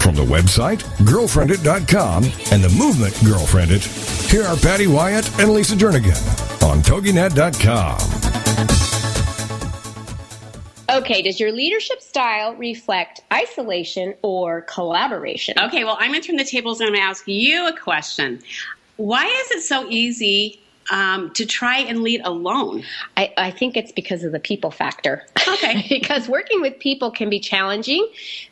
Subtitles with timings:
[0.00, 6.16] From the website, girlfriendit.com, and the movement Girlfriendit, here are Patty Wyatt and Lisa Jernigan
[6.62, 8.26] on TogiNet.com.
[10.88, 15.58] Okay, does your leadership style reflect isolation or collaboration?
[15.58, 17.76] Okay, well, I'm going to turn the tables and I'm going to ask you a
[17.76, 18.40] question.
[18.96, 22.82] Why is it so easy um, to try and lead alone?
[23.16, 25.24] I, I think it's because of the people factor.
[25.48, 25.86] Okay.
[25.88, 28.06] because working with people can be challenging,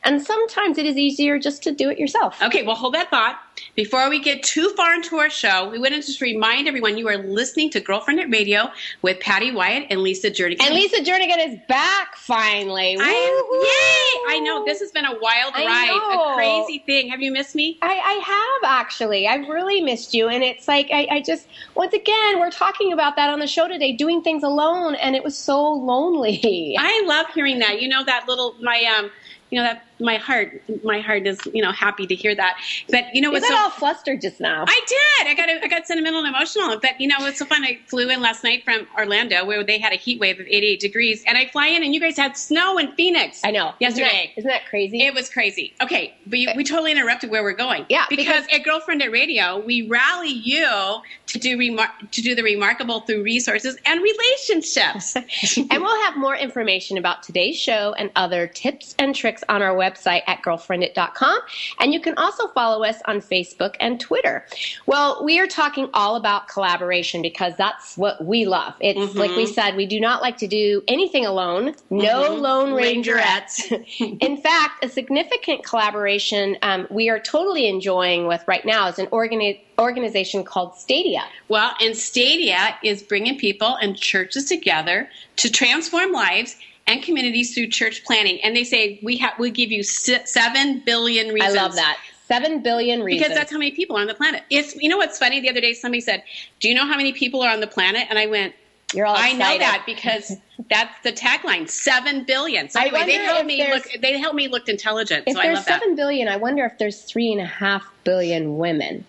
[0.05, 2.41] and sometimes it is easier just to do it yourself.
[2.43, 3.39] Okay, well, hold that thought.
[3.74, 7.08] Before we get too far into our show, we want to just remind everyone you
[7.08, 8.70] are listening to Girlfriendit Radio
[9.02, 10.62] with Patty Wyatt and Lisa Jernigan.
[10.62, 12.97] And Lisa Jernigan is back finally.
[13.00, 14.36] I, yay!
[14.36, 16.32] I know this has been a wild I ride, know.
[16.32, 17.08] a crazy thing.
[17.08, 17.78] Have you missed me?
[17.82, 19.27] I, I have actually.
[19.27, 20.28] I've really missed you.
[20.28, 23.69] And it's like, I, I just, once again, we're talking about that on the show
[23.69, 24.94] today, doing things alone.
[24.94, 26.77] And it was so lonely.
[26.78, 27.80] I love hearing that.
[27.80, 29.10] You know that little my um,
[29.50, 32.59] you know that my heart, my heart is you know happy to hear that.
[32.91, 34.64] But you know You what's got so all flustered just now.
[34.67, 35.28] I did.
[35.28, 36.78] I got I got sentimental and emotional.
[36.81, 37.64] But you know what's so fun?
[37.64, 40.81] I flew in last night from Orlando where they had a heat wave of 88
[40.81, 43.41] degrees, and I fly in and you guys had snow in Phoenix.
[43.45, 43.75] I know.
[43.78, 44.05] Yesterday.
[44.05, 45.03] Isn't that, isn't that crazy?
[45.03, 45.75] It was crazy.
[45.81, 47.87] Okay, but you, we totally interrupted where we're going.
[47.88, 53.00] Yeah, because, at Girlfriendit Radio, we rally you to do remar- to do the remarkable
[53.00, 55.16] through resources and relationships.
[55.56, 59.75] and we'll have more information about today's show and other tips and tricks on our
[59.75, 61.39] website at girlfriendit.com.
[61.81, 64.47] And you can also follow us on Facebook and Twitter.
[64.87, 68.75] Well, we are talking all about collaboration because that's what we love.
[68.81, 69.19] It's Mm-hmm.
[69.19, 71.75] like we said, we do not like to do anything alone.
[71.91, 72.41] No Mhm.
[72.41, 73.71] lone rangerettes.
[74.21, 79.06] In fact, a significant collaboration um, we are totally enjoying with right now is an
[79.09, 81.23] organi- organization called Stadia.
[81.49, 86.56] Well, and Stadia is bringing people and churches together to transform lives
[86.87, 88.41] and communities through church planting.
[88.43, 91.56] And they say we have we give you seven billion reasons.
[91.56, 91.99] I love that.
[92.27, 93.22] Seven billion reasons.
[93.22, 94.45] Because that's how many people are on the planet.
[94.50, 95.41] It's you know what's funny?
[95.41, 96.23] The other day somebody said,
[96.61, 98.55] "Do you know how many people are on the planet?" And I went,
[98.94, 100.33] You're all I know that because
[100.71, 102.69] that's the tagline, seven billion.
[102.71, 103.89] So I anyway, they helped me look.
[104.00, 105.25] They helped me look intelligent.
[105.27, 105.81] If so I there's that.
[105.81, 109.05] seven billion, I wonder if there's three and a half billion women.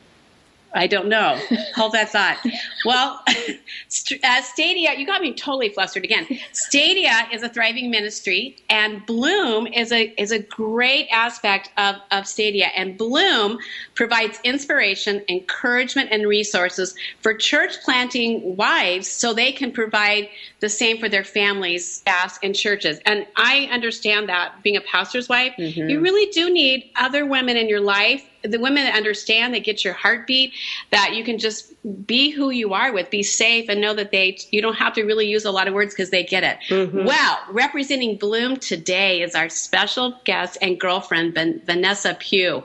[0.75, 1.39] I don't know.
[1.75, 2.37] Hold that thought.
[2.85, 6.27] Well, uh, Stadia, you got me totally flustered again.
[6.51, 12.27] Stadia is a thriving ministry, and Bloom is a is a great aspect of, of
[12.27, 12.67] Stadia.
[12.75, 13.57] And Bloom
[13.95, 20.97] provides inspiration, encouragement, and resources for church planting wives, so they can provide the same
[20.97, 22.99] for their families, staffs, and churches.
[23.05, 27.69] And I understand that being a pastor's wife, you really do need other women in
[27.69, 30.53] your life the women that understand that get your heartbeat
[30.91, 31.73] that you can just
[32.05, 35.03] be who you are with be safe and know that they you don't have to
[35.03, 36.57] really use a lot of words because they get it.
[37.05, 42.63] Well representing bloom today is our special guest and girlfriend Van- vanessa pugh.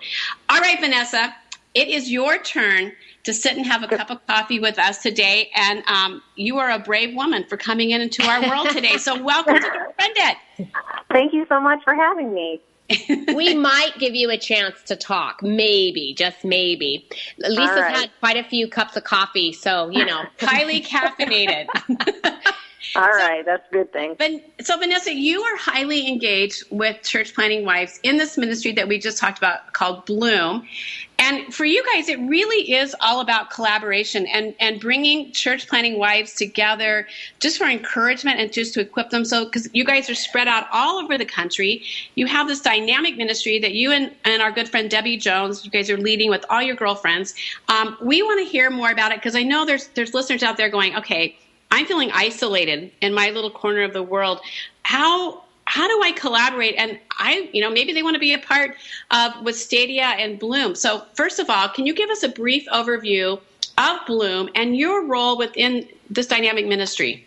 [0.49, 1.35] All right vanessa
[1.75, 2.93] it is your turn
[3.23, 6.71] to sit and have a cup of coffee with us today and um, you are
[6.71, 8.97] a brave woman for coming in into our world today.
[8.97, 10.69] So welcome to girlfriend it.
[11.11, 12.61] Thank you so much for having me.
[13.35, 15.43] We might give you a chance to talk.
[15.43, 17.07] Maybe, just maybe.
[17.39, 17.97] Lisa's right.
[17.97, 20.25] had quite a few cups of coffee, so you know.
[20.41, 21.67] highly caffeinated
[22.97, 24.17] All right, that's a good thing.
[24.19, 28.89] But so Vanessa, you are highly engaged with church planting wives in this ministry that
[28.89, 30.67] we just talked about called Bloom.
[31.19, 35.99] And for you guys, it really is all about collaboration and, and bringing church planting
[35.99, 37.07] wives together
[37.39, 39.27] just for encouragement and just to equip them.
[39.27, 41.83] So, because you guys are spread out all over the country,
[42.15, 45.71] you have this dynamic ministry that you and, and our good friend Debbie Jones, you
[45.71, 47.35] guys are leading with all your girlfriends.
[47.69, 50.57] Um, we want to hear more about it because I know there's there's listeners out
[50.57, 51.37] there going, okay,
[51.71, 54.41] I'm feeling isolated in my little corner of the world.
[54.83, 56.75] How how do I collaborate?
[56.77, 58.75] And I, you know, maybe they want to be a part
[59.13, 60.75] of with Stadia and Bloom.
[60.75, 63.41] So first of all, can you give us a brief overview
[63.81, 67.27] of Bloom and your role within this dynamic ministry.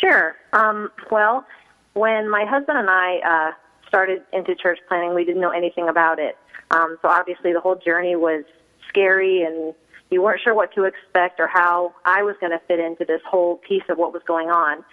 [0.00, 0.36] Sure.
[0.52, 1.46] Um, well,
[1.94, 3.52] when my husband and I uh,
[3.88, 6.36] started into church planting, we didn't know anything about it.
[6.70, 8.44] Um, so obviously, the whole journey was
[8.88, 9.74] scary, and
[10.12, 13.20] you weren't sure what to expect or how I was going to fit into this
[13.28, 14.84] whole piece of what was going on.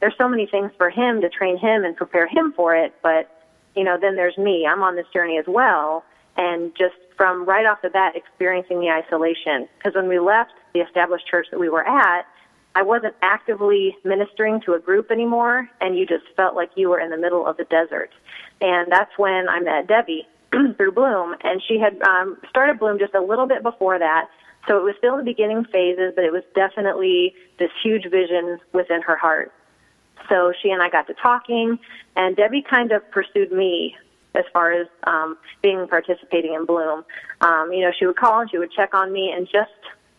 [0.00, 3.30] There's so many things for him to train him and prepare him for it, but
[3.74, 4.66] you know, then there's me.
[4.66, 6.04] I'm on this journey as well,
[6.36, 9.68] and just from right off the bat, experiencing the isolation.
[9.78, 12.26] Because when we left the established church that we were at,
[12.74, 17.00] I wasn't actively ministering to a group anymore, and you just felt like you were
[17.00, 18.10] in the middle of the desert.
[18.60, 20.28] And that's when I met Debbie
[20.76, 24.28] through Bloom, and she had um, started Bloom just a little bit before that.
[24.66, 29.02] So it was still the beginning phases, but it was definitely this huge vision within
[29.02, 29.52] her heart.
[30.28, 31.78] So she and I got to talking,
[32.16, 33.96] and Debbie kind of pursued me
[34.34, 37.04] as far as um, being participating in Bloom.
[37.40, 39.70] Um, you know, she would call and she would check on me, and just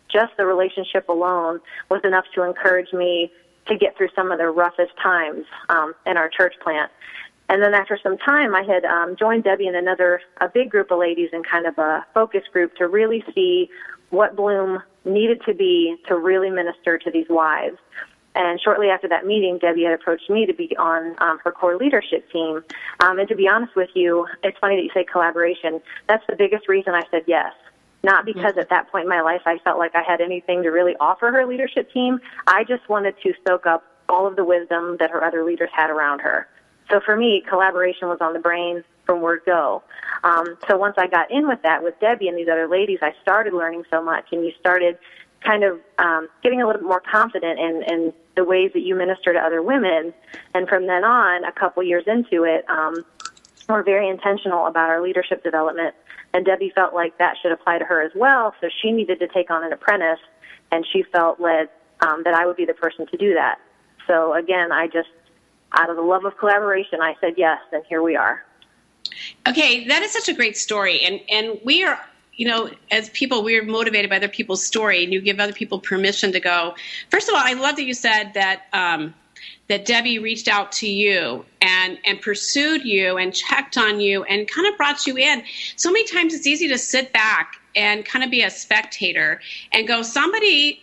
[0.08, 3.30] just the relationship alone was enough to encourage me
[3.66, 6.90] to get through some of the roughest times um, in our church plant.
[7.48, 10.90] And then after some time, I had um, joined Debbie and another a big group
[10.90, 13.70] of ladies in kind of a focus group to really see
[14.10, 17.78] what Bloom needed to be to really minister to these wives.
[18.34, 21.76] And shortly after that meeting, Debbie had approached me to be on um, her core
[21.76, 22.62] leadership team.
[23.00, 25.80] Um, and to be honest with you, it's funny that you say collaboration.
[26.08, 27.52] That's the biggest reason I said yes.
[28.02, 30.70] Not because at that point in my life I felt like I had anything to
[30.70, 32.20] really offer her leadership team.
[32.46, 35.90] I just wanted to soak up all of the wisdom that her other leaders had
[35.90, 36.48] around her.
[36.90, 39.82] So for me, collaboration was on the brain from word go.
[40.22, 43.12] Um, so once I got in with that with Debbie and these other ladies, I
[43.22, 44.98] started learning so much, and you started
[45.44, 48.94] kind of um, getting a little bit more confident in, in the ways that you
[48.94, 50.14] minister to other women.
[50.54, 53.04] And from then on, a couple years into it, um,
[53.68, 55.92] we're very intentional about our leadership development.
[56.32, 59.26] And Debbie felt like that should apply to her as well, so she needed to
[59.26, 60.20] take on an apprentice,
[60.70, 61.68] and she felt led
[62.00, 63.58] um, that I would be the person to do that.
[64.06, 65.08] So again, I just,
[65.72, 68.44] out of the love of collaboration, I said yes, and here we are.
[69.48, 71.98] Okay, that is such a great story, and and we are
[72.40, 75.78] you know, as people, we're motivated by other people's story, and you give other people
[75.78, 76.74] permission to go.
[77.10, 79.12] First of all, I love that you said that um,
[79.68, 84.48] that Debbie reached out to you and and pursued you and checked on you and
[84.48, 85.42] kind of brought you in.
[85.76, 89.86] So many times it's easy to sit back and kind of be a spectator and
[89.86, 90.80] go, somebody.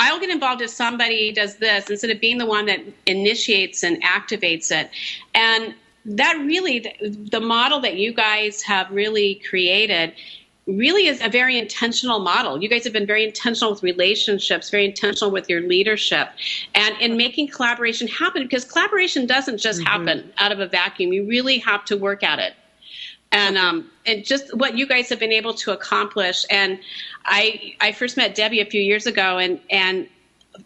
[0.00, 4.00] I'll get involved if somebody does this instead of being the one that initiates and
[4.04, 4.90] activates it.
[5.34, 5.74] And
[6.04, 10.14] that really, the model that you guys have really created
[10.68, 12.62] really is a very intentional model.
[12.62, 16.28] You guys have been very intentional with relationships, very intentional with your leadership,
[16.74, 19.88] and in making collaboration happen because collaboration doesn't just mm-hmm.
[19.88, 21.12] happen out of a vacuum.
[21.12, 22.52] You really have to work at it.
[23.32, 26.44] And um, and just what you guys have been able to accomplish.
[26.50, 26.78] And
[27.24, 30.08] I I first met Debbie a few years ago, and and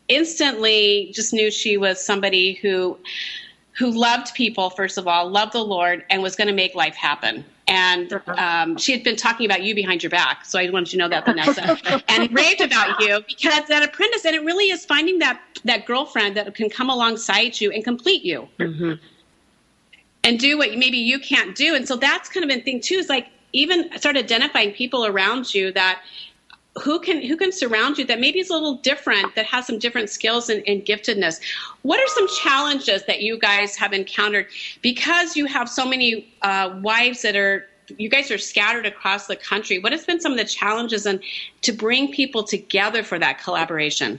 [0.09, 2.99] instantly just knew she was somebody who
[3.73, 6.95] who loved people first of all, loved the Lord, and was going to make life
[6.95, 8.35] happen and uh-huh.
[8.35, 10.45] um, she had been talking about you behind your back.
[10.45, 14.25] So I wanted you to know that, Vanessa, and raved about you because that apprentice,
[14.25, 18.25] and it really is finding that that girlfriend that can come alongside you and complete
[18.25, 18.95] you, mm-hmm.
[20.25, 21.75] and do what maybe you can't do.
[21.75, 22.97] And so that's kind of a thing too.
[22.97, 26.03] Is like even start identifying people around you that
[26.81, 29.79] who can who can surround you that maybe is a little different that has some
[29.79, 31.41] different skills and, and, giftedness?
[31.83, 34.47] What are some challenges that you guys have encountered?
[34.81, 39.37] Because you have so many uh, wives that are you guys are scattered across the
[39.37, 41.21] country what has been some of the challenges and
[41.63, 44.19] to bring people together for that collaboration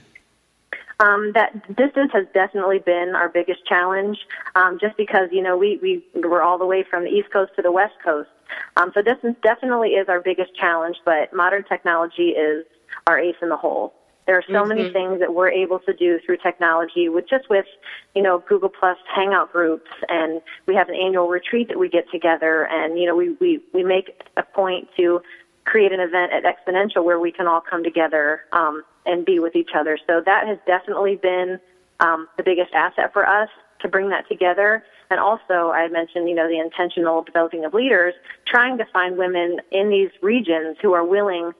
[1.00, 4.18] um, that distance has definitely been our biggest challenge,
[4.54, 7.52] um, just because you know we we were all the way from the East Coast
[7.56, 8.28] to the West Coast,
[8.76, 12.64] um, so distance definitely is our biggest challenge, but modern technology is
[13.06, 13.94] our ace in the hole.
[14.26, 14.68] There are so mm-hmm.
[14.68, 17.66] many things that we're able to do through technology with just with,
[18.14, 22.10] you know, Google Plus Hangout groups and we have an annual retreat that we get
[22.10, 25.20] together and, you know, we, we, we make a point to
[25.64, 29.56] create an event at Exponential where we can all come together, um, and be with
[29.56, 29.98] each other.
[30.06, 31.58] So that has definitely been,
[32.00, 33.48] um, the biggest asset for us
[33.80, 34.84] to bring that together.
[35.10, 38.14] And also, I mentioned, you know, the intentional developing of leaders,
[38.46, 41.52] trying to find women in these regions who are willing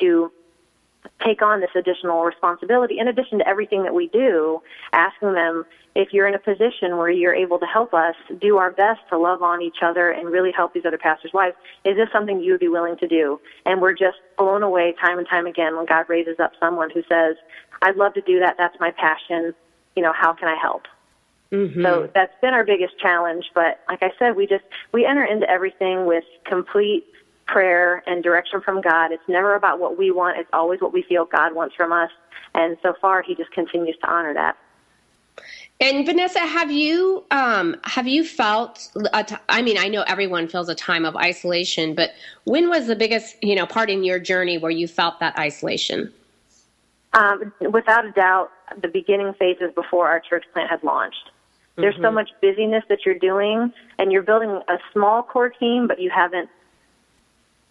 [0.00, 0.30] to
[1.24, 4.60] take on this additional responsibility in addition to everything that we do,
[4.92, 8.72] asking them if you're in a position where you're able to help us do our
[8.72, 11.54] best to love on each other and really help these other pastors' wives,
[11.84, 13.40] is this something you would be willing to do?
[13.64, 17.02] And we're just blown away time and time again when God raises up someone who
[17.08, 17.36] says,
[17.82, 18.56] I'd love to do that.
[18.58, 19.54] That's my passion.
[19.94, 20.82] You know, how can I help?
[21.52, 21.84] Mm-hmm.
[21.84, 23.44] So that's been our biggest challenge.
[23.54, 27.04] But like I said, we just we enter into everything with complete
[27.46, 29.12] prayer and direction from God.
[29.12, 30.38] It's never about what we want.
[30.38, 32.10] It's always what we feel God wants from us.
[32.54, 34.56] And so far, He just continues to honor that.
[35.80, 38.88] And Vanessa, have you um, have you felt?
[39.48, 42.10] I mean, I know everyone feels a time of isolation, but
[42.44, 46.12] when was the biggest you know part in your journey where you felt that isolation?
[47.12, 51.30] Um, without a doubt, the beginning phases before our church plant had launched.
[51.76, 52.04] There's mm-hmm.
[52.04, 56.10] so much busyness that you're doing, and you're building a small core team, but you
[56.10, 56.48] haven't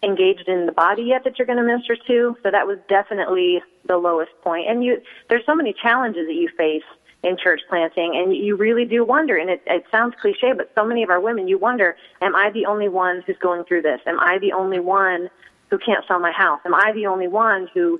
[0.04, 2.38] engaged in the body yet that you're going to minister to.
[2.44, 4.70] So that was definitely the lowest point.
[4.70, 6.84] And you, there's so many challenges that you face
[7.24, 9.38] in church planting, and you really do wonder.
[9.38, 12.52] And it, it sounds cliche, but so many of our women, you wonder: Am I
[12.52, 14.02] the only one who's going through this?
[14.06, 15.30] Am I the only one
[15.70, 16.60] who can't sell my house?
[16.66, 18.00] Am I the only one who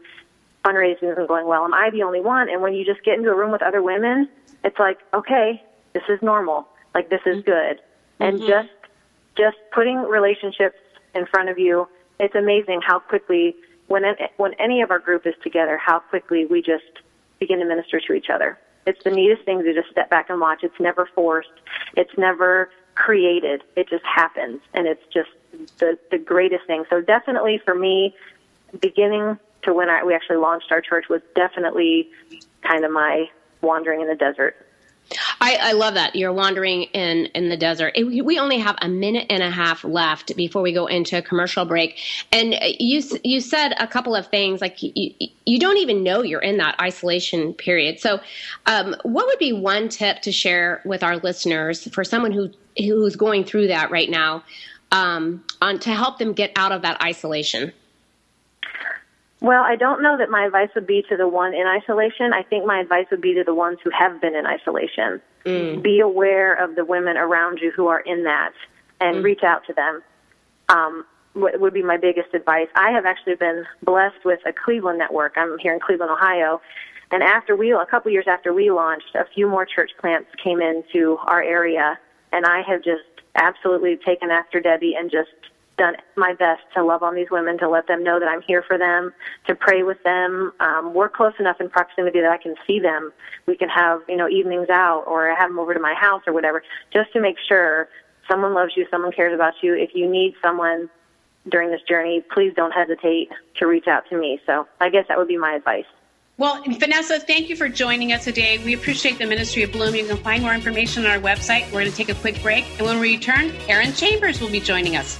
[0.66, 1.64] fundraising isn't going well?
[1.64, 2.50] Am I the only one?
[2.50, 4.30] And when you just get into a room with other women,
[4.64, 6.68] it's like, okay, this is normal.
[6.94, 7.80] Like this is good.
[8.20, 8.48] And mm-hmm.
[8.48, 8.70] just
[9.36, 10.78] just putting relationships
[11.16, 11.88] in front of you,
[12.20, 13.56] it's amazing how quickly
[13.88, 14.04] when
[14.38, 16.84] when any of our group is together, how quickly we just
[17.40, 18.58] begin to minister to each other.
[18.86, 20.64] It's the neatest thing to just step back and watch.
[20.64, 21.52] It's never forced.
[21.96, 23.64] It's never created.
[23.76, 25.30] It just happens, and it's just
[25.78, 26.86] the the greatest thing.
[26.90, 28.16] So definitely for me,
[28.80, 32.10] beginning to when I, we actually launched our church was definitely
[32.62, 33.30] kind of my
[33.62, 34.63] wandering in the desert.
[35.44, 37.92] I, I, love that you're wandering in in the desert.
[37.96, 41.22] It, we only have a minute and a half left before we go into a
[41.22, 42.00] commercial break,
[42.32, 45.12] and you you said a couple of things like you,
[45.46, 48.00] you don't even know you're in that isolation period.
[48.00, 48.22] So,
[48.68, 53.18] um, what would be one tip to share with our listeners for someone who who's
[53.18, 54.46] going through that right now,
[54.94, 57.74] um, on to help them get out of that isolation?
[59.42, 62.32] Well, I don't know that my advice would be to the one in isolation.
[62.32, 65.22] I think my advice would be to the ones who have been in isolation.
[65.46, 65.84] Mm.
[65.84, 68.54] Be aware of the women around you who are in that
[69.02, 69.24] and mm.
[69.24, 70.02] reach out to them.
[70.70, 72.68] Um, what would be my biggest advice.
[72.76, 75.34] I have actually been blessed with a Cleveland network.
[75.36, 76.62] I'm here in Cleveland, Ohio.
[77.12, 80.62] And after we, a couple years after we launched, a few more church plants came
[80.62, 82.00] into our area.
[82.32, 83.04] And I have just
[83.36, 85.30] absolutely taken after Debbie and just
[85.78, 88.64] done my best to love on these women, to let them know that I'm here
[88.68, 89.14] for them,
[89.48, 90.54] to pray with them.
[90.60, 93.12] Um, we're close enough in proximity that I can see them.
[93.48, 96.34] We can have, you know, evenings out or have them over to my house or
[96.34, 97.90] whatever, just to make sure
[98.30, 99.74] someone loves you, someone cares about you.
[99.74, 100.90] If you need someone
[101.50, 104.40] during this journey, please don't hesitate to reach out to me.
[104.46, 105.86] So I guess that would be my advice.
[106.38, 108.58] Well, Vanessa, thank you for joining us today.
[108.64, 109.94] We appreciate the Ministry of Bloom.
[109.94, 111.66] You can find more information on our website.
[111.66, 112.66] We're going to take a quick break.
[112.80, 115.20] And when we return, Arron Chambers will be joining us.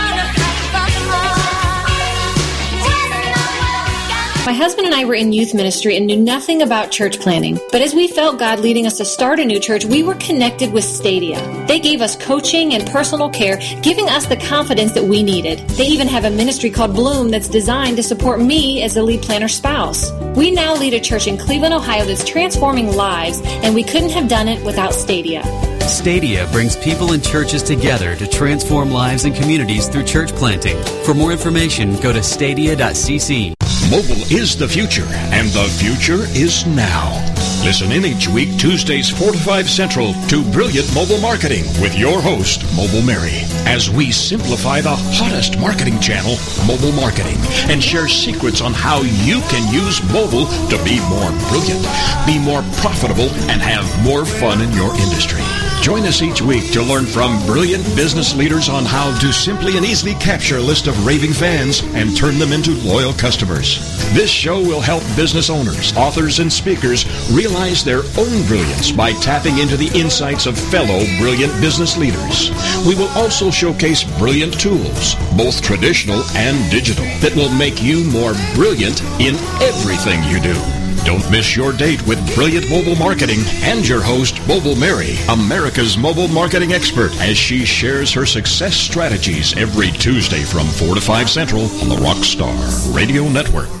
[4.43, 7.59] My husband and I were in youth ministry and knew nothing about church planting.
[7.71, 10.73] But as we felt God leading us to start a new church, we were connected
[10.73, 11.37] with Stadia.
[11.67, 15.59] They gave us coaching and personal care, giving us the confidence that we needed.
[15.69, 19.21] They even have a ministry called Bloom that's designed to support me as the lead
[19.21, 20.11] planter spouse.
[20.35, 24.27] We now lead a church in Cleveland, Ohio that's transforming lives, and we couldn't have
[24.27, 25.43] done it without Stadia.
[25.81, 30.81] Stadia brings people and churches together to transform lives and communities through church planting.
[31.03, 33.53] For more information, go to stadia.cc.
[33.91, 37.40] Mobile is the future, and the future is now.
[37.63, 42.19] Listen in each week, Tuesdays 4 to 5 Central, to Brilliant Mobile Marketing with your
[42.19, 47.37] host, Mobile Mary, as we simplify the hottest marketing channel, mobile marketing,
[47.69, 51.85] and share secrets on how you can use mobile to be more brilliant,
[52.25, 55.43] be more profitable, and have more fun in your industry.
[55.81, 59.85] Join us each week to learn from brilliant business leaders on how to simply and
[59.85, 63.79] easily capture a list of raving fans and turn them into loyal customers.
[64.13, 69.57] This show will help business owners, authors, and speakers realize their own brilliance by tapping
[69.57, 72.49] into the insights of fellow brilliant business leaders.
[72.87, 78.33] We will also showcase brilliant tools, both traditional and digital, that will make you more
[78.55, 80.55] brilliant in everything you do.
[81.03, 86.29] Don't miss your date with brilliant mobile marketing and your host, Mobile Mary, America's mobile
[86.29, 91.63] marketing expert, as she shares her success strategies every Tuesday from 4 to 5 Central
[91.81, 93.80] on the Rockstar Radio Network.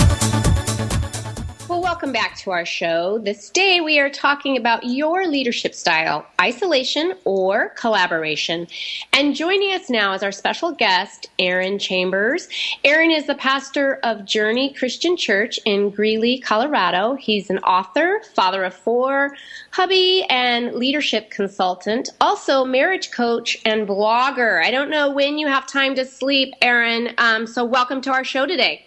[2.11, 3.19] Welcome back to our show.
[3.19, 8.67] This day we are talking about your leadership style, isolation or collaboration.
[9.13, 12.49] And joining us now is our special guest, Arron Chambers.
[12.83, 17.15] Arron is the pastor of Journey Christian Church in Greeley, Colorado.
[17.15, 19.33] He's an author, father of four,
[19.69, 24.61] hubby, and leadership consultant, also marriage coach and blogger.
[24.61, 28.25] I don't know when you have time to sleep, Arron, um, so welcome to our
[28.25, 28.85] show today.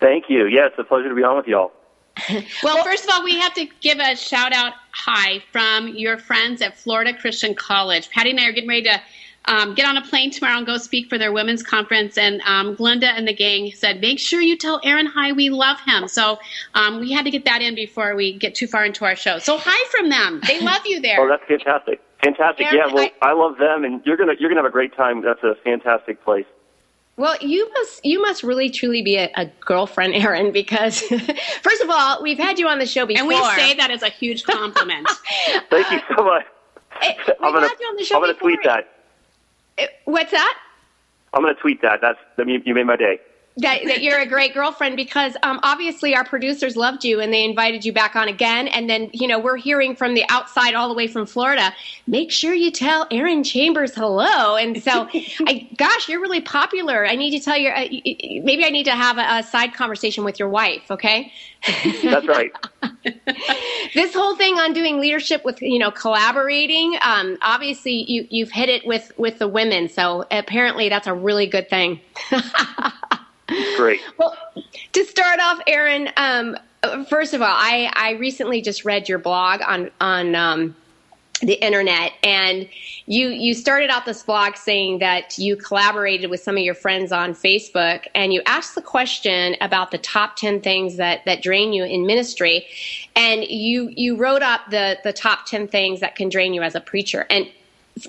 [0.00, 0.46] Thank you.
[0.46, 1.72] Yeah, it's a pleasure to be on with y'all.
[2.62, 6.62] Well, first of all, we have to give a shout out hi from your friends
[6.62, 8.10] at Florida Christian College.
[8.10, 9.00] Patty and I are getting ready to
[9.46, 12.18] um, get on a plane tomorrow and go speak for their women's conference.
[12.18, 15.80] And um, Glenda and the gang said, make sure you tell Arron hi, we love
[15.80, 16.08] him.
[16.08, 16.38] So
[16.74, 19.38] um, we had to get that in before we get too far into our show.
[19.38, 20.40] So hi from them.
[20.46, 21.18] They love you there.
[21.20, 22.00] Oh, that's fantastic.
[22.22, 22.66] Fantastic.
[22.66, 24.94] Arron, yeah, well, I- I, love them, and you're gonna you're gonna have a great
[24.94, 25.22] time.
[25.22, 26.44] That's a fantastic place.
[27.20, 31.02] Well, you must you must really truly be a, a girlfriend, Arron, because
[31.62, 34.02] first of all, we've had you on the show before, and we say that as
[34.02, 35.06] a huge compliment.
[35.68, 36.46] Thank you so much.
[37.02, 37.12] Eh,
[37.42, 38.88] I'm we've gonna had you on the show I'm gonna tweet that.
[39.76, 40.58] Eh, What's that?
[41.34, 42.00] I'm gonna tweet that.
[42.00, 43.20] That's I you made my day.
[43.56, 47.44] That, that you're a great girlfriend because um, obviously our producers loved you and they
[47.44, 48.68] invited you back on again.
[48.68, 51.74] And then, you know, we're hearing from the outside all the way from Florida.
[52.06, 54.56] Make sure you tell Arron Chambers hello.
[54.56, 55.08] And so,
[55.46, 57.06] I, gosh, you're really popular.
[57.06, 57.86] I need to tell you, uh,
[58.44, 61.32] maybe I need to have a, a side conversation with your wife, okay?
[62.02, 62.52] That's right.
[63.94, 68.68] this whole thing on doing leadership with you know collaborating um, obviously you, you've hit
[68.68, 72.00] it with with the women so apparently that's a really good thing
[73.76, 74.00] Great.
[74.18, 74.36] Well,
[74.92, 76.56] to start off, Arron, um,
[77.08, 80.76] first of all, I, I recently just read your blog on on um,
[81.40, 82.68] the internet, and
[83.06, 87.12] you you started out this blog saying that you collaborated with some of your friends
[87.12, 91.72] on Facebook, and you asked the question about the top ten things that that drain
[91.72, 92.66] you in ministry,
[93.16, 96.74] and you you wrote up the the top ten things that can drain you as
[96.74, 97.48] a preacher, and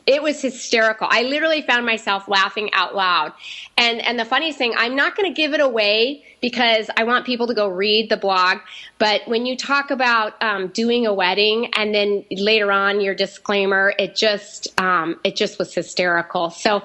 [0.05, 1.07] it was hysterical.
[1.09, 3.33] I literally found myself laughing out loud.
[3.77, 7.25] And and the funniest thing, I'm not going to give it away because I want
[7.25, 8.59] people to go read the blog.
[8.99, 13.93] But when you talk about um, doing a wedding and then later on your disclaimer,
[13.97, 16.49] it just um, it just was hysterical.
[16.49, 16.81] So, uh,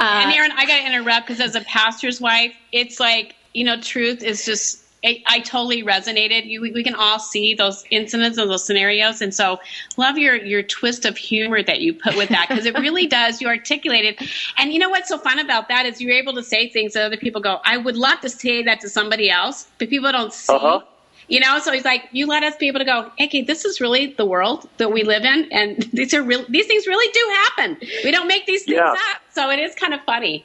[0.00, 3.80] and Arron, I got to interrupt because as a pastor's wife, it's like you know,
[3.80, 4.84] truth is just.
[5.04, 6.46] I, I totally resonated.
[6.46, 9.60] You, we, we can all see those incidents and those scenarios, and so
[9.96, 13.40] love your your twist of humor that you put with that because it really does.
[13.40, 16.42] You articulate it, and you know what's so fun about that is you're able to
[16.42, 19.68] say things that other people go, "I would love to say that to somebody else,"
[19.78, 20.52] but people don't see.
[20.52, 20.80] Uh-huh.
[21.28, 23.82] You know, so he's like, you let us be able to go, okay, this is
[23.82, 26.42] really the world that we live in, and these are real.
[26.48, 27.76] These things really do happen.
[28.02, 28.92] We don't make these things Yeah.
[28.92, 30.42] up, so it is kind of funny.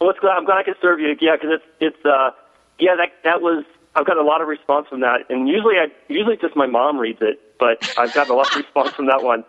[0.00, 1.16] Well, it's glad, I'm glad I could serve you.
[1.20, 2.32] Yeah, because it's it's uh
[2.78, 3.64] yeah that that was
[3.96, 6.98] I've got a lot of response from that, and usually I usually just my mom
[6.98, 9.44] reads it, but I've gotten a lot of response from that one,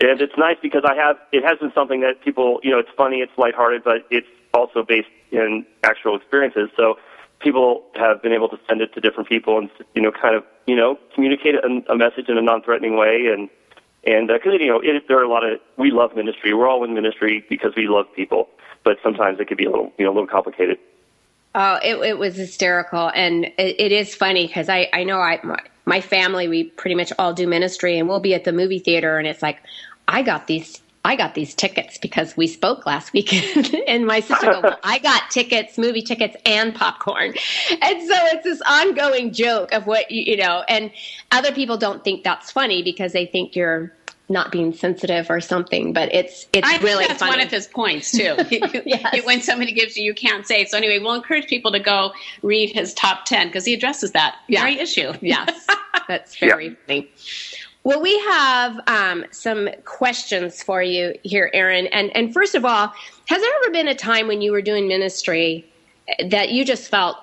[0.00, 2.90] and it's nice because I have it has been something that people you know it's
[2.96, 6.68] funny, it's lighthearted, but it's also based in actual experiences.
[6.76, 6.98] So
[7.40, 10.44] people have been able to send it to different people and you know kind of
[10.66, 13.48] you know communicate a, a message in a non-threatening way and.
[14.06, 16.54] And uh, because you know, it, there are a lot of we love ministry.
[16.54, 18.48] We're all in ministry because we love people,
[18.84, 20.78] but sometimes it can be a little, you know, a little complicated.
[21.60, 25.40] Oh, it, it was hysterical, and it, it is funny because I, I know I
[25.42, 28.78] my, my family we pretty much all do ministry, and we'll be at the movie
[28.78, 29.58] theater, and it's like
[30.06, 33.74] I got these I got these tickets because we spoke last weekend.
[33.88, 37.34] and my sister goes, well, I got tickets, movie tickets, and popcorn,
[37.70, 40.92] and so it's this ongoing joke of what you, you know, and
[41.32, 43.92] other people don't think that's funny because they think you're
[44.28, 47.30] not being sensitive or something, but it's it's I think really that's funny.
[47.30, 48.36] one of his points too.
[48.84, 49.24] Yes.
[49.24, 50.64] when somebody gives you, you can't say.
[50.66, 52.12] So anyway, we'll encourage people to go
[52.42, 54.60] read his top ten because he addresses that Yeah.
[54.62, 55.12] very issue.
[55.22, 55.66] Yes,
[56.06, 57.08] that's very funny.
[57.84, 61.86] Well, we have um, some questions for you here, Arron.
[61.88, 62.92] And and first of all,
[63.26, 65.64] has there ever been a time when you were doing ministry
[66.26, 67.16] that you just felt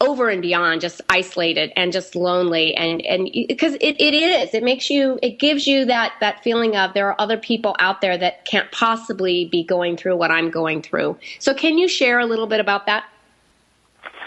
[0.00, 4.64] over and beyond just isolated and just lonely and and because it, it is it
[4.64, 8.18] makes you it gives you that that feeling of there are other people out there
[8.18, 11.16] that can't possibly be going through what I'm going through.
[11.38, 13.04] So can you share a little bit about that?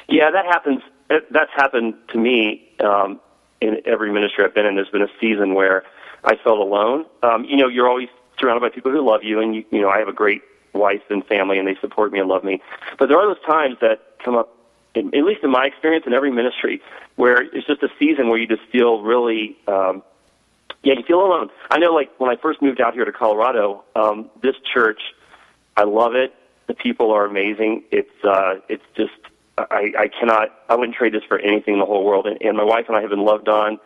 [0.08, 0.82] Yeah, that happens.
[1.10, 3.20] That's happened to me um,
[3.60, 4.76] in every ministry I've been in.
[4.76, 5.84] There's been a season where
[6.24, 7.06] I felt alone.
[7.24, 9.90] Um, you know, you're always surrounded by people who love you, and you, you know,
[9.90, 10.42] I have a great
[10.74, 12.62] wife and family, and they support me and love me.
[12.98, 14.55] But there are those times that come up
[14.96, 16.82] at least in my experience in every ministry,
[17.16, 20.04] where it's just a season where you just feel really, um,
[20.84, 21.50] yeah, you feel alone.
[21.70, 25.02] I know, like when I first moved out here to Colorado, um, this church,
[25.78, 26.34] I love it.
[26.68, 27.84] The people are amazing.
[27.92, 29.14] It's uh, it's just
[29.58, 32.26] I, I cannot I wouldn't trade this for anything in the whole world.
[32.26, 33.80] And, and my wife and I have been loved on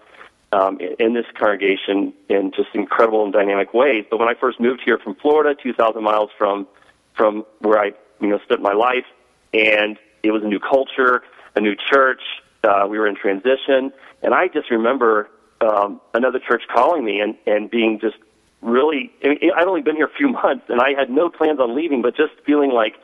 [0.52, 4.06] um, in, in this congregation in just incredible and dynamic ways.
[4.10, 6.68] But when I first moved here from Florida, 2,000 miles from
[7.16, 7.92] from where I
[8.22, 9.06] you know spent my life,
[9.54, 11.24] and it was a new culture,
[11.56, 12.22] a new church.
[12.64, 15.30] Uh, we were in transition, and I just remember
[15.62, 18.18] um, another church calling me and and being just
[18.62, 19.12] really.
[19.24, 21.76] I mean, I'd only been here a few months, and I had no plans on
[21.76, 22.96] leaving, but just feeling like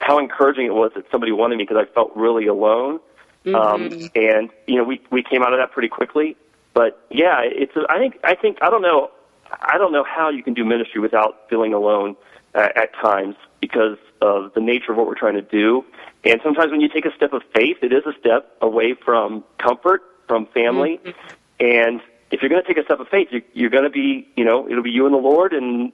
[0.00, 3.00] how encouraging it was that somebody wanted me because I felt really alone.
[3.44, 3.54] Mm-hmm.
[3.54, 6.36] Um, and you know, we we came out of that pretty quickly.
[6.74, 7.74] But yeah, it's.
[7.76, 8.18] A, I think.
[8.24, 8.58] I think.
[8.62, 9.10] I don't know.
[9.50, 12.16] I don't know how you can do ministry without feeling alone
[12.54, 15.84] uh, at times because of the nature of what we're trying to do.
[16.28, 19.44] And sometimes when you take a step of faith, it is a step away from
[19.56, 21.00] comfort, from family.
[21.02, 21.34] Mm-hmm.
[21.60, 24.28] And if you're going to take a step of faith, you're, you're going to be,
[24.36, 25.90] you know, it'll be you and the Lord and,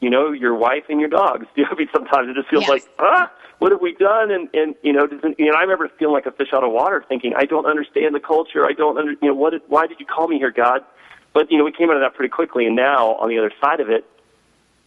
[0.00, 1.46] you know, your wife and your dogs.
[1.54, 2.68] You know, I mean, sometimes it just feels yes.
[2.68, 4.32] like, ah, what have we done?
[4.32, 6.72] And, and, you know, doesn't, you know, I remember feeling like a fish out of
[6.72, 8.66] water thinking, I don't understand the culture.
[8.66, 10.84] I don't under, you know, what, did, why did you call me here, God?
[11.32, 12.66] But, you know, we came out of that pretty quickly.
[12.66, 14.04] And now on the other side of it,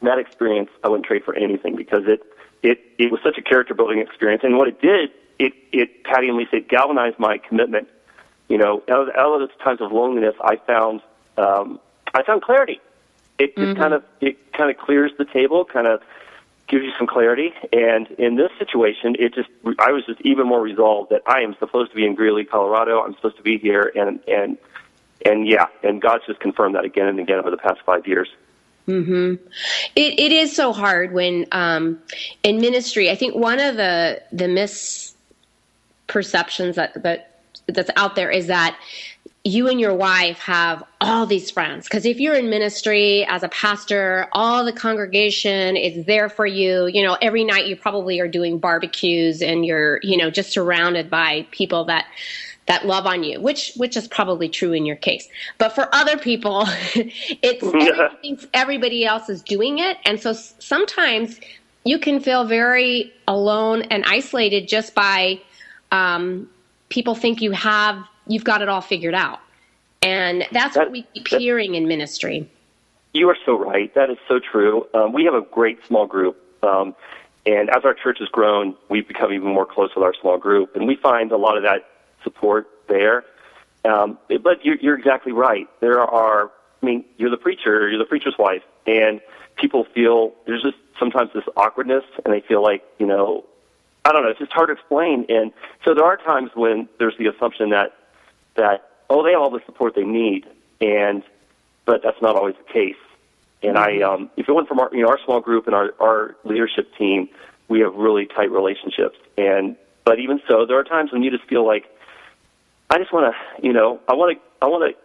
[0.02, 2.22] that experience I wouldn't trade for anything because it,
[2.64, 4.44] it, it was such a character building experience.
[4.44, 7.88] And what it did, it, it, Patty and Lisa, it galvanized my commitment.
[8.50, 11.02] You know, out of, out of those times of loneliness, I found,
[11.38, 11.80] um,
[12.14, 12.80] I found clarity.
[13.38, 13.82] It just mm-hmm.
[13.82, 16.02] kind of, it kind of clears the table, kind of
[16.68, 17.54] gives you some clarity.
[17.72, 21.56] And in this situation, it just, I was just even more resolved that I am
[21.60, 23.02] supposed to be in Greeley, Colorado.
[23.02, 23.92] I'm supposed to be here.
[23.96, 24.58] And, and,
[25.26, 28.30] and yeah, and God's just confirmed that again and again over the past five years.
[28.88, 29.36] Hmm.
[29.98, 32.00] It it is so hard when um,
[32.44, 33.12] in ministry.
[33.12, 34.46] I think one of the the
[36.08, 38.80] misperceptions that that that's out there is that
[39.44, 43.50] you and your wife have all these friends because if you're in ministry as a
[43.50, 48.28] pastor all the congregation is there for you you know every night you probably are
[48.28, 52.06] doing barbecues and you're you know just surrounded by people that
[52.68, 55.28] that love on you, which which is probably true in your case.
[55.58, 61.40] But for other people, it's everybody, everybody else is doing it, and so sometimes
[61.84, 65.42] you can feel very alone and isolated just by
[65.92, 66.50] um,
[66.90, 69.40] people think you have you've got it all figured out,
[70.02, 72.50] and that's that, what we keep that, hearing in ministry.
[73.14, 73.94] You are so right.
[73.96, 74.86] That is so true.
[74.94, 76.38] Um, we have a great small group.
[76.62, 76.96] Um,
[77.46, 80.76] and as our church has grown, we've become even more close with our small group.
[80.76, 81.88] And we find a lot of that
[82.24, 83.24] support there.
[83.86, 85.68] Um, but you're, you're exactly right.
[85.80, 86.52] There are,
[86.82, 89.22] I mean, you're the preacher, you're the preacher's wife, and
[89.56, 93.46] people feel there's just sometimes this awkwardness, and they feel like, you know,
[94.04, 95.26] I don't know, it's just hard to explain.
[95.30, 95.54] And
[95.86, 97.94] so there are times when there's the assumption that,
[98.56, 100.46] that, oh, they have all the support they need,
[100.82, 101.24] and,
[101.86, 102.96] but that's not always the case.
[103.64, 104.24] And I, mm-hmm.
[104.24, 106.94] um, if it went from our, you know, our small group and our, our leadership
[106.98, 107.30] team,
[107.68, 109.18] we have really tight relationships.
[109.38, 111.86] And, but even so, there are times when you just feel like,
[112.90, 115.00] I just want to, you know, I want to, I want to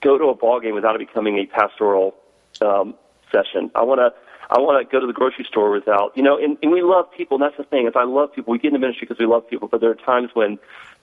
[0.00, 2.14] go to a ball game without it becoming a pastoral
[2.60, 2.94] um,
[3.32, 3.70] session.
[3.74, 4.12] I want to,
[4.50, 7.10] I want to go to the grocery store without, you know, and, and we love
[7.16, 7.36] people.
[7.36, 7.86] And that's the thing.
[7.86, 8.52] Is I love people.
[8.52, 10.58] We get into ministry because we love people, but there are times when,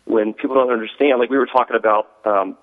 [0.05, 1.19] when people don't understand.
[1.19, 2.57] Like we were talking about, um,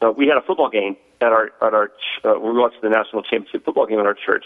[0.00, 2.88] uh, we had a football game at our at our ch- uh, we watched the
[2.88, 4.44] national championship football game at our church,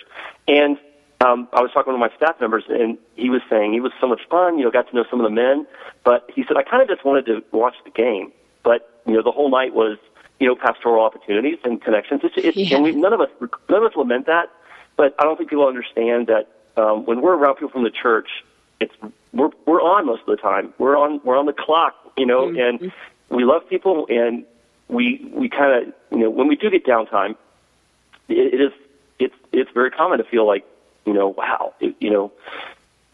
[0.48, 0.78] and
[1.20, 4.06] um, I was talking to my staff members, and he was saying it was so
[4.06, 4.58] much fun.
[4.58, 5.66] You know, got to know some of the men,
[6.04, 8.32] but he said I kind of just wanted to watch the game.
[8.62, 9.98] But you know, the whole night was
[10.38, 12.22] you know pastoral opportunities and connections.
[12.24, 12.76] It's, it's, yeah.
[12.76, 13.30] And we, none of us
[13.68, 14.50] none of us lament that,
[14.96, 18.28] but I don't think people understand that um, when we're around people from the church,
[18.80, 18.94] it's
[19.32, 20.74] we're we're on most of the time.
[20.78, 22.84] We're on we're on the clock, you know, mm-hmm.
[22.84, 22.92] and
[23.28, 24.44] we love people, and
[24.88, 27.36] we we kind of you know when we do get downtime,
[28.28, 28.72] it, it is
[29.18, 30.64] it's it's very common to feel like
[31.06, 32.32] you know wow it, you know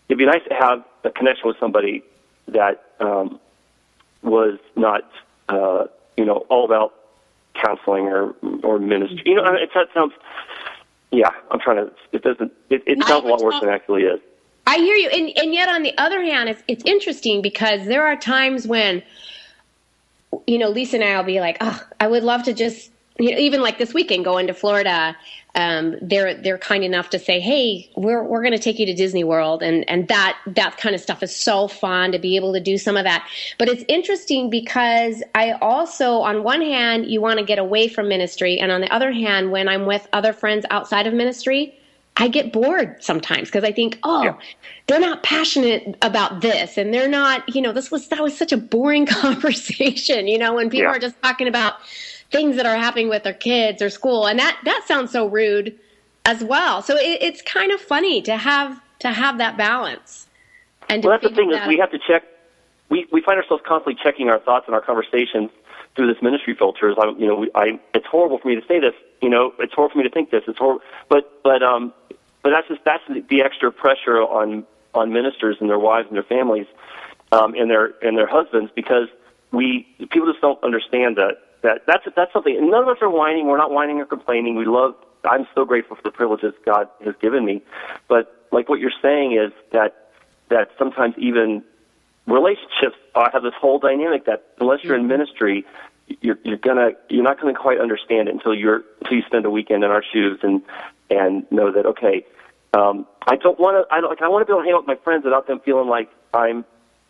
[0.08, 2.02] it'd be nice to have a connection with somebody
[2.48, 3.38] that um,
[4.22, 5.08] was not
[5.48, 5.84] uh,
[6.16, 6.94] you know, all about
[7.54, 9.22] counseling or or ministry.
[9.26, 10.12] You know, it, that sounds.
[11.10, 11.92] Yeah, I'm trying to.
[12.12, 12.52] It doesn't.
[12.70, 14.20] It, it sounds a lot worse than it actually is.
[14.66, 18.06] I hear you, and and yet on the other hand, it's it's interesting because there
[18.06, 19.02] are times when,
[20.46, 23.32] you know, Lisa and I will be like, oh, I would love to just you
[23.32, 25.16] know, even like this weekend going to Florida,
[25.54, 28.94] um, they're they're kind enough to say, "Hey, we're we're going to take you to
[28.94, 32.52] Disney World," and and that that kind of stuff is so fun to be able
[32.52, 33.26] to do some of that.
[33.58, 38.08] But it's interesting because I also, on one hand, you want to get away from
[38.08, 41.76] ministry, and on the other hand, when I'm with other friends outside of ministry,
[42.18, 44.34] I get bored sometimes because I think, oh, yeah.
[44.86, 48.52] they're not passionate about this, and they're not, you know, this was that was such
[48.52, 50.96] a boring conversation, you know, when people yeah.
[50.96, 51.74] are just talking about
[52.30, 55.78] things that are happening with their kids or school, and that that sounds so rude
[56.24, 56.82] as well.
[56.82, 60.26] So it, it's kind of funny to have to have that balance.
[60.88, 62.24] And well, that's the thing that is we have to check.
[62.88, 65.50] We we find ourselves constantly checking our thoughts and our conversations
[65.94, 66.96] through this ministry filters.
[66.98, 68.94] I, you know, I it's horrible for me to say this.
[69.20, 70.44] You know, it's horrible for me to think this.
[70.46, 71.92] It's horrible, but but um,
[72.42, 74.64] but that's just that's the extra pressure on
[74.94, 76.66] on ministers and their wives and their families,
[77.32, 79.08] um, and their and their husbands because
[79.50, 82.56] we people just don't understand that that that's that's something.
[82.56, 83.46] And none of us are whining.
[83.46, 84.56] We're not whining or complaining.
[84.56, 84.94] We love.
[85.24, 87.62] I'm so grateful for the privileges God has given me,
[88.06, 90.10] but like what you're saying is that
[90.48, 91.62] that sometimes even
[92.26, 95.08] relationships uh, have this whole dynamic that unless you're in mm-hmm.
[95.08, 95.66] ministry,
[96.20, 99.50] you're, you're gonna you're not gonna quite understand it until you're until you spend a
[99.50, 100.62] weekend in our shoes and
[101.10, 102.24] and know that okay,
[102.74, 104.74] um, I don't want to I don't like I want to be able to hang
[104.74, 106.64] out with my friends without them feeling like I'm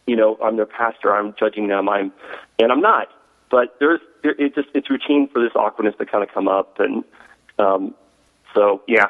[0.07, 2.13] you know I'm their pastor I'm judging them I'm
[2.59, 3.09] and I'm not
[3.51, 6.79] but there's there, it just it's routine for this awkwardness to kind of come up
[6.81, 7.05] and
[7.59, 7.95] um,
[8.55, 9.09] so yeah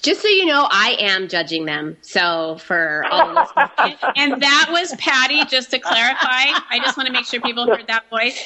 [0.00, 1.96] just so you know, I am judging them.
[2.02, 5.44] So for all of and, and that was Patty.
[5.46, 8.42] Just to clarify, I just want to make sure people heard that voice.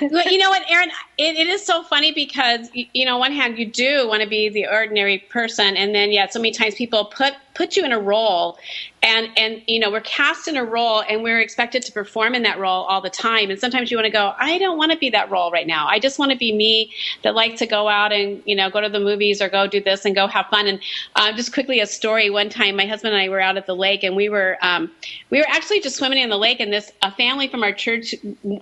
[0.00, 0.90] But you know what, Arron?
[1.18, 4.28] It, it is so funny because you know, on one hand, you do want to
[4.28, 7.92] be the ordinary person, and then yet so many times people put put you in
[7.92, 8.56] a role
[9.02, 12.42] and and you know we're cast in a role and we're expected to perform in
[12.42, 13.50] that role all the time.
[13.50, 15.86] And sometimes you want to go i don't want to be that role right now.
[15.88, 16.92] I just want to be me
[17.22, 19.80] that like to go out and you know go to the movies or go do
[19.80, 20.66] this and go have fun.
[20.66, 20.80] And
[21.16, 22.30] uh, just quickly a story.
[22.30, 24.90] One time my husband and i were out at the lake and we were um,
[25.30, 28.14] we were actually just swimming in the lake and this a family from our church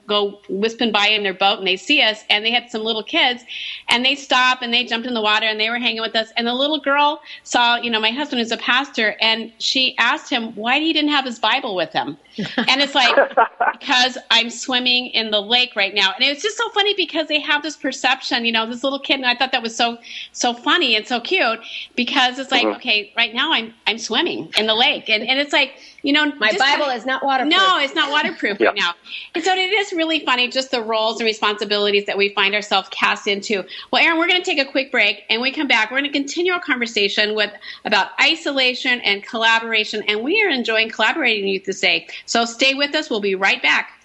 [0.07, 3.03] go whisping by in their boat and they see us and they had some little
[3.03, 3.45] kids
[3.89, 6.29] and they stop and they jumped in the water and they were hanging with us.
[6.37, 9.97] And the little girl saw you know my husband is a pastor pastor and she
[9.99, 12.17] asked him why he didn't have his Bible with him.
[12.57, 13.15] And it's like,
[13.73, 16.13] because I'm swimming in the lake right now.
[16.15, 19.17] And it's just so funny because they have this perception, you know, this little kid,
[19.17, 19.99] and I thought that was so,
[20.33, 21.61] so funny and so cute
[21.95, 22.77] because it's like, uh-huh.
[22.77, 25.09] okay, right now I'm, I'm swimming in the lake.
[25.09, 25.75] And, and it's like,
[26.07, 27.53] you know, my Bible is not waterproof.
[27.53, 28.69] No, it's not waterproof yeah.
[28.69, 28.95] right now.
[29.35, 32.89] And so it is really funny, just the roles and responsibilities that we find ourselves
[32.93, 33.65] cast into.
[33.91, 35.91] Well, Arron, we're going to take a quick break, and we come back.
[35.91, 37.51] We're going to continue our conversation with
[37.85, 42.07] about isolation and collaboration, and we are enjoying collaborating with you this day.
[42.25, 43.11] So stay with us.
[43.11, 43.96] We'll be right back.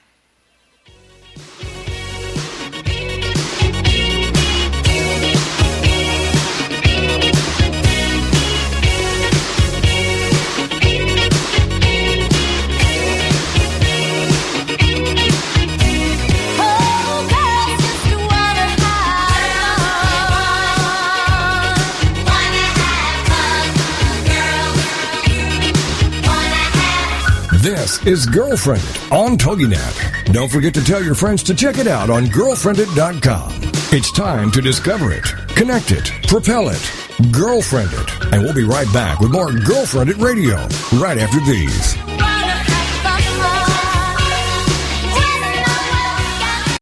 [28.04, 30.34] Is Girlfriendit on TogiNet.
[30.34, 33.52] Don't forget to tell your friends to check it out on girlfriendit.com.
[33.92, 36.92] It's time to discover it, connect it, propel it,
[37.32, 38.34] girlfriend it.
[38.34, 40.56] And we'll be right back with more Girlfriendit Radio
[41.00, 41.96] right after these.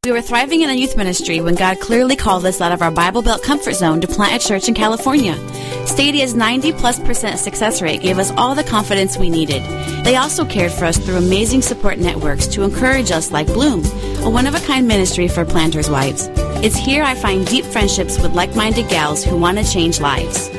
[0.06, 2.92] We were thriving in a youth ministry when God clearly called us out of our
[2.92, 5.36] Bible Belt comfort zone to plant a church in California.
[5.86, 9.62] Stadia's 90 plus percent success rate gave us all the confidence we needed.
[10.04, 13.84] They also cared for us through amazing support networks to encourage us like Bloom,
[14.24, 16.30] a one of a kind ministry for planters' wives.
[16.64, 20.50] It's here I find deep friendships with like minded gals who want to change lives.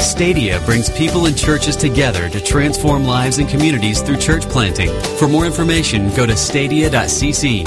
[0.00, 4.90] Stadia brings people and churches together to transform lives and communities through church planting.
[5.18, 7.66] For more information, go to stadia.cc.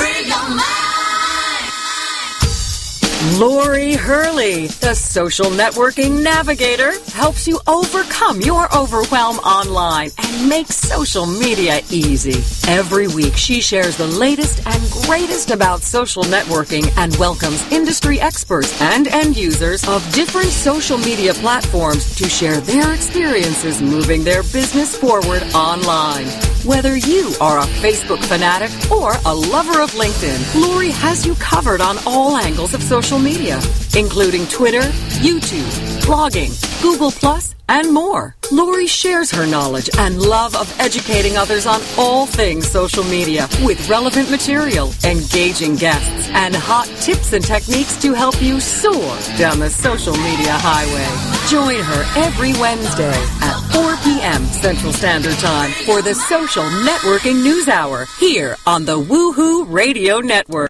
[3.40, 11.26] Lori Hurley, the social networking navigator, helps you overcome your overwhelm online and make social
[11.26, 12.44] media easy.
[12.70, 18.80] Every week, she shares the latest and greatest about social networking and welcomes industry experts
[18.82, 24.96] and end users of different social media platforms to share their experiences moving their business
[24.96, 26.53] forward online.
[26.66, 31.82] Whether you are a Facebook fanatic or a lover of LinkedIn, Lori has you covered
[31.82, 33.60] on all angles of social media,
[33.98, 34.80] including Twitter,
[35.20, 35.68] YouTube,
[36.04, 37.12] blogging, Google
[37.68, 38.38] and more.
[38.54, 43.90] Lori shares her knowledge and love of educating others on all things social media with
[43.90, 49.72] relevant material, engaging guests, and hot tips and techniques to help you soar down the
[49.72, 51.10] social media highway.
[51.50, 54.44] Join her every Wednesday at 4 p.m.
[54.46, 60.70] Central Standard Time for the Social Networking News Hour here on the Woohoo Radio Network.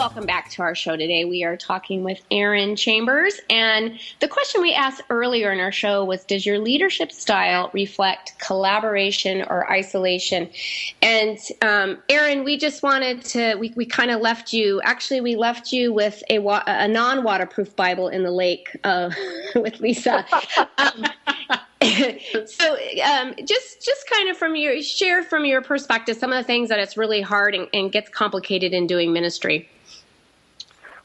[0.00, 1.26] Welcome back to our show today.
[1.26, 3.38] We are talking with Arron Chambers.
[3.50, 8.32] And the question we asked earlier in our show was Does your leadership style reflect
[8.38, 10.48] collaboration or isolation?
[11.02, 15.36] And um, Arron, we just wanted to, we, we kind of left you, actually, we
[15.36, 19.10] left you with a, wa- a non waterproof Bible in the lake uh,
[19.54, 20.24] with Lisa.
[20.78, 21.04] Um,
[22.46, 26.44] so um, just just kind of from your share from your perspective some of the
[26.44, 29.68] things that it's really hard and, and gets complicated in doing ministry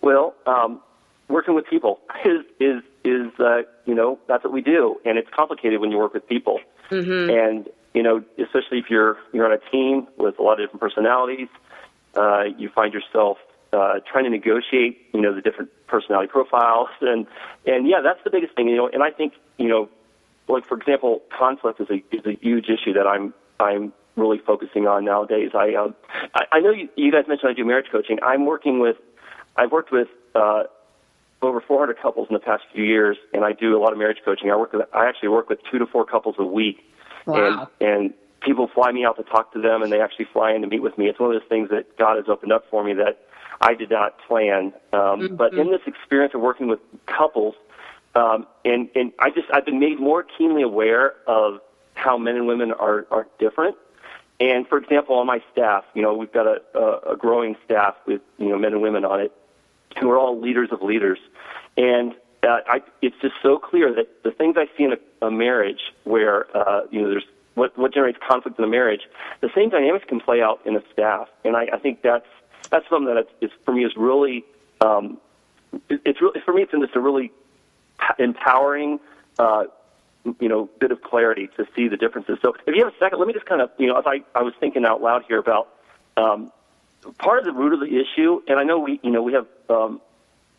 [0.05, 0.81] Well, um,
[1.29, 5.29] working with people is is is uh, you know that's what we do, and it's
[5.35, 6.59] complicated when you work with people.
[6.91, 7.31] Mm-hmm.
[7.31, 10.81] And you know, especially if you're you're on a team with a lot of different
[10.81, 11.47] personalities,
[12.15, 13.39] uh, you find yourself
[13.73, 17.25] uh, trying to negotiate, you know, the different personality profiles, and
[17.65, 18.87] and yeah, that's the biggest thing, you know.
[18.87, 19.89] And I think you know,
[20.47, 24.85] like for example, conflict is a is a huge issue that I'm I'm really focusing
[24.85, 25.49] on nowadays.
[25.55, 25.95] I um,
[26.35, 28.19] I, I know you, you guys mentioned I do marriage coaching.
[28.21, 28.97] I'm working with
[29.57, 30.63] I've worked with uh,
[31.41, 34.17] over 400 couples in the past few years, and I do a lot of marriage
[34.23, 34.51] coaching.
[34.51, 36.83] I work with, I actually work with two to four couples a week,
[37.25, 37.69] Wow.
[37.81, 40.61] and and people fly me out to talk to them, and they actually fly in
[40.61, 41.07] to meet with me.
[41.07, 43.17] It's one of those things that God has opened up for me that
[43.61, 44.73] I did not plan.
[44.93, 47.55] Um, But in this experience of working with couples,
[48.13, 51.59] um, and and I just I've been made more keenly aware of
[51.95, 53.75] how men and women are are different.
[54.39, 57.95] And for example, on my staff, you know, we've got a, a, a growing staff
[58.05, 59.31] with you know men and women on it
[59.99, 61.19] who are all leaders of leaders.
[61.77, 65.31] And uh, I, it's just so clear that the things I see in a, a
[65.31, 69.01] marriage where, uh, you know, there's what, what generates conflict in a marriage,
[69.41, 71.29] the same dynamics can play out in a staff.
[71.43, 72.27] And I, I think that's,
[72.69, 74.43] that's something that is, for me is really,
[74.81, 75.17] um,
[75.89, 77.31] it, it's really, for me, it's just a really
[78.19, 78.99] empowering,
[79.39, 79.65] uh,
[80.39, 82.37] you know, bit of clarity to see the differences.
[82.41, 84.23] So if you have a second, let me just kind of, you know, as I,
[84.33, 85.69] I was thinking out loud here about,
[86.17, 86.51] um,
[87.17, 89.47] part of the root of the issue, and I know we, you know, we have
[89.69, 90.01] um,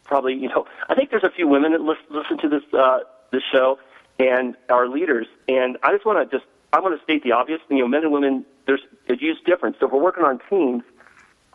[0.05, 3.01] probably, you know, I think there's a few women that listen, listen to this uh,
[3.33, 3.79] this show
[4.19, 7.61] and our leaders, and I just want to just I want to state the obvious.
[7.69, 9.77] You know, men and women, there's a huge difference.
[9.81, 10.83] So if we're working on teams,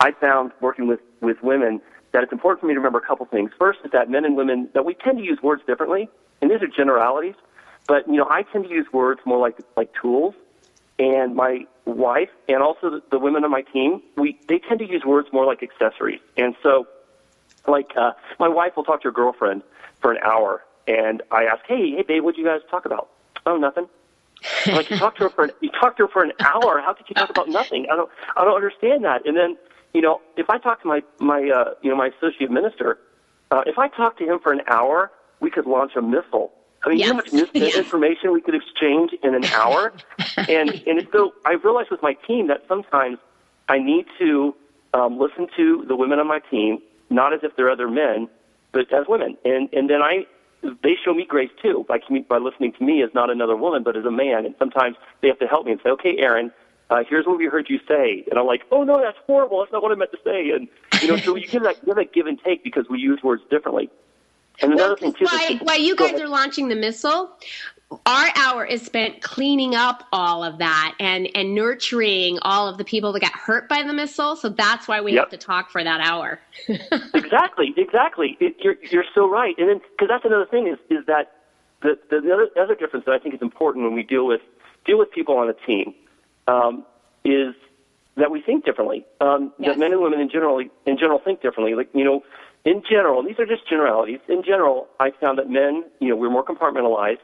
[0.00, 1.80] I found working with with women
[2.12, 3.50] that it's important for me to remember a couple things.
[3.58, 6.08] First is that men and women that we tend to use words differently,
[6.40, 7.34] and these are generalities.
[7.86, 10.34] But you know, I tend to use words more like like tools,
[11.02, 14.88] and my wife and also the, the women on my team, we they tend to
[14.88, 16.20] use words more like accessories.
[16.36, 16.86] And so,
[17.66, 19.62] like uh, my wife will talk to her girlfriend
[20.00, 23.08] for an hour, and I ask, "Hey, hey, babe, what'd you guys talk about?"
[23.46, 23.86] Oh, nothing.
[24.66, 26.80] I'm like you talked to her for an, you talked to her for an hour.
[26.80, 27.86] How could you talk about nothing?
[27.92, 29.26] I don't I don't understand that.
[29.26, 29.56] And then
[29.94, 32.98] you know if I talk to my my uh, you know my associate minister,
[33.50, 35.10] uh, if I talk to him for an hour,
[35.40, 36.52] we could launch a missile.
[36.84, 37.76] I mean, you know how much mis- Yes.
[37.76, 39.92] information we could exchange in an hour,
[40.48, 43.18] and and so I realized with my team that sometimes
[43.68, 44.54] I need to
[44.94, 46.78] um, listen to the women on my team,
[47.10, 48.28] not as if they're other men,
[48.72, 50.26] but as women, and and then I
[50.82, 53.96] they show me grace too by by listening to me as not another woman but
[53.96, 56.52] as a man, and sometimes they have to help me and say, okay, Arron.
[56.90, 59.60] Uh, here's what we heard you say, and I'm like, oh no, that's horrible.
[59.60, 60.68] That's not what I meant to say, and
[61.00, 63.42] you know, so you give that give that give and take because we use words
[63.50, 63.88] differently.
[64.60, 67.30] And another thing too, that's- while you guys are launching the missile,
[68.06, 72.84] our hour is spent cleaning up all of that and and nurturing all of the
[72.84, 74.36] people that got hurt by the missile.
[74.36, 75.20] So that's why we Yep.
[75.20, 76.40] have to talk for that hour.
[77.14, 78.36] exactly, exactly.
[78.40, 79.54] It, you're you're so right.
[79.58, 81.32] And then because that's another thing is is that
[81.82, 84.40] the the, the other, other difference that I think is important when we deal with
[84.86, 85.94] deal with people on a team
[86.48, 86.84] um,
[87.24, 87.54] is
[88.16, 89.06] that we think differently.
[89.20, 89.70] Um, Yes.
[89.70, 91.74] That men and women in general in general think differently.
[91.74, 92.22] Like you know,
[92.64, 94.20] in general, these are just generalities.
[94.28, 97.18] In general, I found that men, you know, we're more compartmentalized,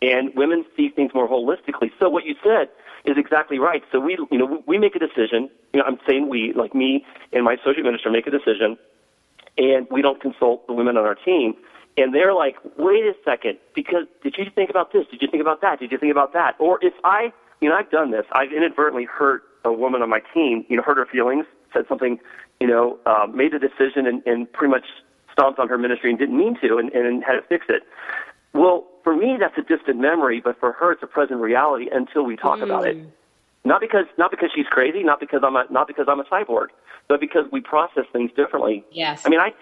[0.00, 1.90] and women see things more holistically.
[1.98, 2.68] So what you said
[3.04, 3.82] is exactly right.
[3.90, 5.50] So we, you know, we make a decision.
[5.72, 8.78] You know, I'm saying we, like me and my associate minister, make a decision,
[9.56, 11.54] and we don't consult the women on our team.
[11.96, 15.06] And they're like, wait a second, because did you think about this?
[15.10, 15.80] Did you think about that?
[15.80, 16.54] Did you think about that?
[16.60, 18.24] Or if I, you know, I've done this.
[18.30, 22.20] I've inadvertently hurt a woman on my team, you know, hurt her feelings, said something,
[22.60, 24.86] you know, uh, made a decision and, and pretty much
[25.32, 27.82] stomped on her ministry and didn't mean to and, and had to fix it.
[28.52, 32.26] Well, for me, that's a distant memory, but for her, it's a present reality until
[32.26, 32.98] we talk about it.
[33.64, 36.66] Not because not because she's crazy, not because I'm a not because I'm a cyborg,
[37.08, 38.84] but because we process things differently.
[38.92, 39.22] Yes.
[39.24, 39.54] I mean, I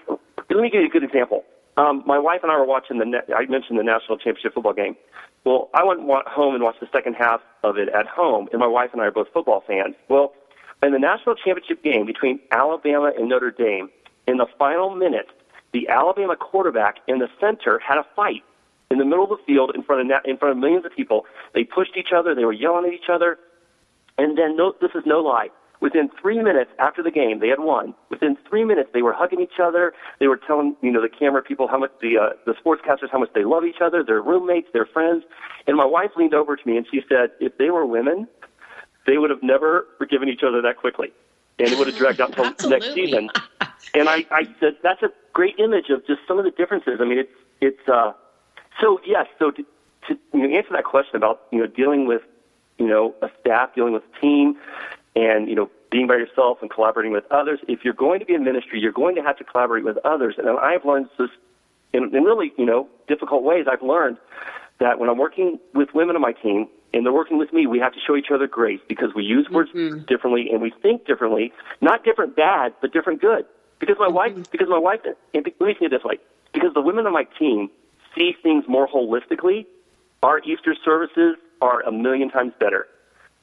[0.51, 1.45] let me give you a good example.
[1.77, 3.23] Um, my wife and I were watching the.
[3.37, 4.97] I mentioned the national championship football game.
[5.45, 8.67] Well, I went home and watched the second half of it at home, and my
[8.67, 9.95] wife and I are both football fans.
[10.09, 10.35] Well,
[10.83, 13.91] in the national championship game between Alabama and Notre Dame,
[14.27, 15.29] in the final minute,
[15.73, 18.43] the Alabama quarterback and the center had a fight
[18.91, 21.27] in the middle of the field in front of in front of millions of people.
[21.55, 22.35] They pushed each other.
[22.35, 23.39] They were yelling at each other.
[24.19, 25.49] And then, no, this is no lie.
[25.81, 27.95] Within three minutes after the game, they had won.
[28.09, 29.93] Within three minutes, they were hugging each other.
[30.21, 33.19] They were telling, you know, the camera people how much the uh, the sportscasters how
[33.19, 35.25] much they love each other, their roommates, their friends.
[35.67, 38.27] And my wife leaned over to me and she said, "If they were women,
[39.07, 41.13] they would have never forgiven each other that quickly,
[41.59, 43.29] and it would have dragged out until next season."
[43.93, 47.01] And I, I said, "That's a great image of just some of the differences.
[47.03, 48.13] I mean, it's it's uh,
[48.81, 49.27] so yes.
[49.39, 49.63] So to,
[50.09, 52.23] to you know, answer that question about you know dealing with
[52.79, 54.57] you know a staff, dealing with a team,
[55.15, 57.61] and you know being by yourself and collaborating with others.
[57.69, 60.35] If you're going to be in ministry, you're going to have to collaborate with others.
[60.39, 61.31] And I've learned this
[61.93, 63.67] in, in really you know difficult ways.
[63.71, 64.19] I've learned
[64.79, 67.79] that when I'm working with women on my team and they're working with me, we
[67.79, 70.05] have to show each other grace because we use words mm-hmm.
[70.05, 71.53] differently and we think differently.
[71.81, 73.47] Not different bad, but different good.
[73.79, 74.15] Because my mm-hmm.
[74.15, 75.01] wife, because my wife,
[75.35, 76.19] and let me say it this way:
[76.53, 77.71] because the women on my team
[78.17, 79.67] see things more holistically,
[80.23, 82.87] our Easter services are a million times better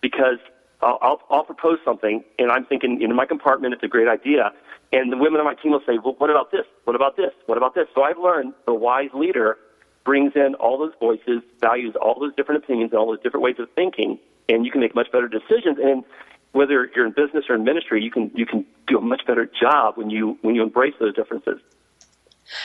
[0.01, 0.37] because
[0.81, 4.51] I'll, I'll, I'll propose something and I'm thinking in my compartment it's a great idea,
[4.91, 6.65] and the women on my team will say, well, what about this?
[6.83, 7.31] What about this?
[7.45, 7.87] What about this?
[7.95, 9.57] So I've learned the wise leader
[10.05, 13.55] brings in all those voices, values all those different opinions, and all those different ways
[13.59, 14.19] of thinking,
[14.49, 15.77] and you can make much better decisions.
[15.81, 16.03] And
[16.51, 19.49] whether you're in business or in ministry, you can you can do a much better
[19.59, 21.59] job when you when you embrace those differences.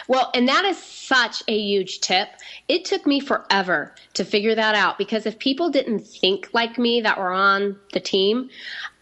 [0.07, 2.29] Well, and that is such a huge tip.
[2.69, 7.01] It took me forever to figure that out because if people didn't think like me
[7.01, 8.51] that were on the team,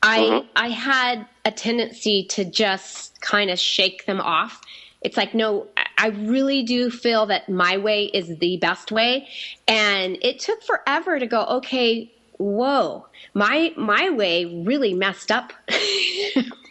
[0.02, 0.48] I mm-hmm.
[0.54, 4.60] I had a tendency to just kind of shake them off.
[5.02, 5.68] It's like, no,
[5.98, 9.28] I really do feel that my way is the best way.
[9.68, 15.52] And it took forever to go, okay, whoa, my my way really messed up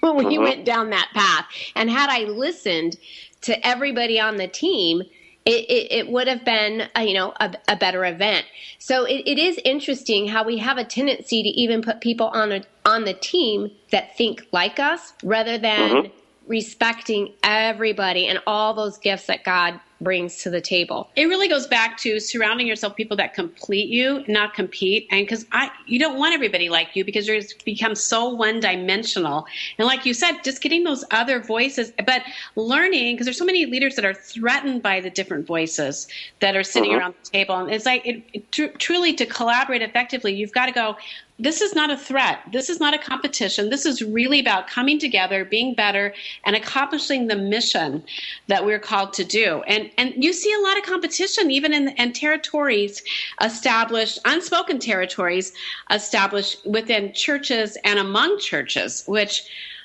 [0.01, 0.43] when we mm-hmm.
[0.43, 1.45] went down that path.
[1.75, 2.97] And had I listened
[3.45, 5.01] to everybody on the team,
[5.45, 8.45] it, it, it, would have been a, you know a, a better event.
[8.79, 12.51] So it, it is interesting how we have a tendency to even put people on
[12.51, 16.11] a, on the team that think like us rather than mm-hmm.
[16.47, 21.09] respecting everybody and all those gifts that God brings to the table.
[21.15, 25.07] It really goes back to surrounding yourself with people that complete you, not compete.
[25.11, 29.45] And because I, you don't want everybody like you because you're become so one dimensional.
[29.77, 32.23] And like you said, just getting those other voices, but
[32.55, 36.07] learning because there's so many leaders that are threatened by the different voices
[36.39, 36.99] that are sitting mm-hmm.
[36.99, 37.55] around the table.
[37.55, 40.97] And it's like it, it, tr- truly to collaborate effectively, you've got to go
[41.37, 42.39] this is not a threat.
[42.51, 43.69] This is not a competition.
[43.69, 46.13] This is really about coming together, being better,
[46.45, 48.03] and accomplishing the mission
[48.47, 49.61] that we're called to do.
[49.67, 53.03] And and you see a lot of competition, even in, in territories
[53.41, 55.53] established, unspoken territories
[55.91, 59.43] established within churches and among churches, which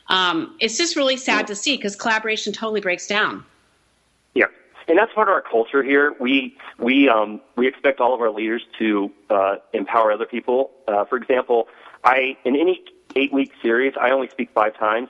[0.08, 3.44] um, it's just really sad to see because collaboration totally breaks down.
[4.34, 4.46] Yeah
[4.90, 6.14] and that's part of our culture here.
[6.18, 10.72] We we um, we expect all of our leaders to uh, empower other people.
[10.88, 11.68] Uh, for example,
[12.02, 12.82] I in any
[13.14, 15.08] eight week series, I only speak five times.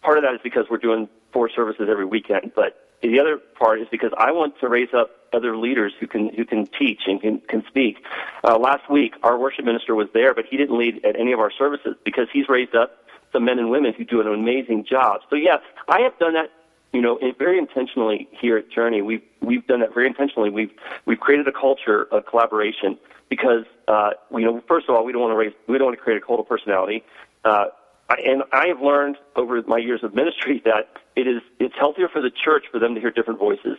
[0.00, 3.80] Part of that is because we're doing four services every weekend, but the other part
[3.80, 7.20] is because I want to raise up other leaders who can who can teach and
[7.20, 8.04] can, can speak.
[8.44, 11.40] Uh, last week, our worship minister was there, but he didn't lead at any of
[11.40, 15.20] our services because he's raised up some men and women who do an amazing job.
[15.28, 16.50] So yeah, I have done that
[16.92, 20.50] you know, very intentionally here at Journey, we've we've done that very intentionally.
[20.50, 20.72] We've
[21.04, 25.22] we've created a culture of collaboration because uh, you know, first of all, we don't
[25.22, 27.04] want to raise, we don't want to create a cult of personality.
[27.44, 27.66] Uh,
[28.08, 32.08] I, and I have learned over my years of ministry that it is it's healthier
[32.08, 33.78] for the church for them to hear different voices.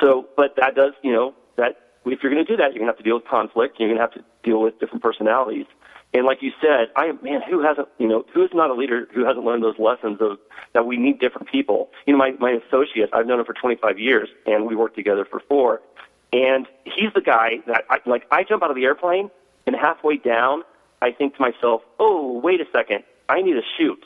[0.00, 2.86] So, but that does, you know, that if you're going to do that, you're going
[2.86, 3.78] to have to deal with conflict.
[3.78, 5.66] You're going to have to deal with different personalities.
[6.12, 9.06] And like you said, I man, who hasn't you know, who is not a leader
[9.14, 10.38] who hasn't learned those lessons of
[10.72, 11.90] that we need different people.
[12.06, 15.24] You know, my my associate, I've known him for 25 years, and we worked together
[15.24, 15.82] for four.
[16.32, 18.26] And he's the guy that I like.
[18.30, 19.30] I jump out of the airplane,
[19.66, 20.62] and halfway down,
[21.00, 24.04] I think to myself, "Oh, wait a second, I need a chute."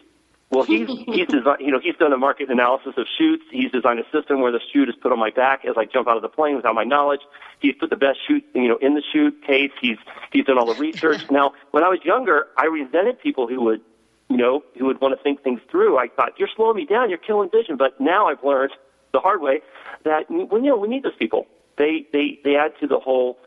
[0.54, 3.44] Well, he's he's designed, you know, he's done a market analysis of chutes.
[3.50, 6.06] He's designed a system where the chute is put on my back as I jump
[6.06, 7.20] out of the plane without my knowledge.
[7.58, 9.72] He's put the best chute, you know, in the chute case.
[9.80, 9.98] He's
[10.32, 11.22] he's done all the research.
[11.30, 13.80] now, when I was younger, I resented people who would,
[14.28, 15.98] you know, who would want to think things through.
[15.98, 17.76] I thought you're slowing me down, you're killing vision.
[17.76, 18.72] But now I've learned
[19.12, 19.60] the hard way
[20.04, 21.46] that well, you know, we need those people.
[21.78, 23.38] They they they add to the whole.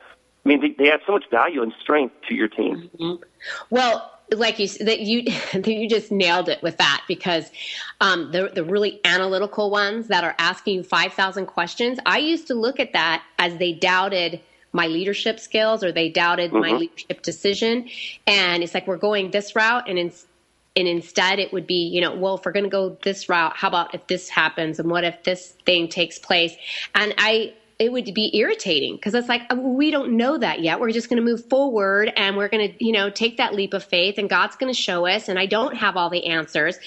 [0.46, 2.90] I mean, they, they add so much value and strength to your team.
[2.98, 3.24] Mm-hmm.
[3.70, 5.24] Well, like you that you
[5.54, 7.50] that you just nailed it with that because
[8.02, 12.00] um, the the really analytical ones that are asking you five thousand questions.
[12.06, 14.42] I used to look at that as they doubted
[14.74, 16.60] my leadership skills or they doubted mm-hmm.
[16.60, 17.90] my leadership decision,
[18.26, 20.12] and it's like we're going this route, and in,
[20.78, 23.58] and instead it would be, you know, well, if we're going to go this route,
[23.58, 26.56] how about if this happens and what if this thing takes place?
[26.94, 30.80] And I, it would be irritating because it's like um, we don't know that yet.
[30.80, 33.74] We're just going to move forward and we're going to, you know, take that leap
[33.74, 35.30] of faith and God's going to show us.
[35.30, 36.80] And I don't have all the answers.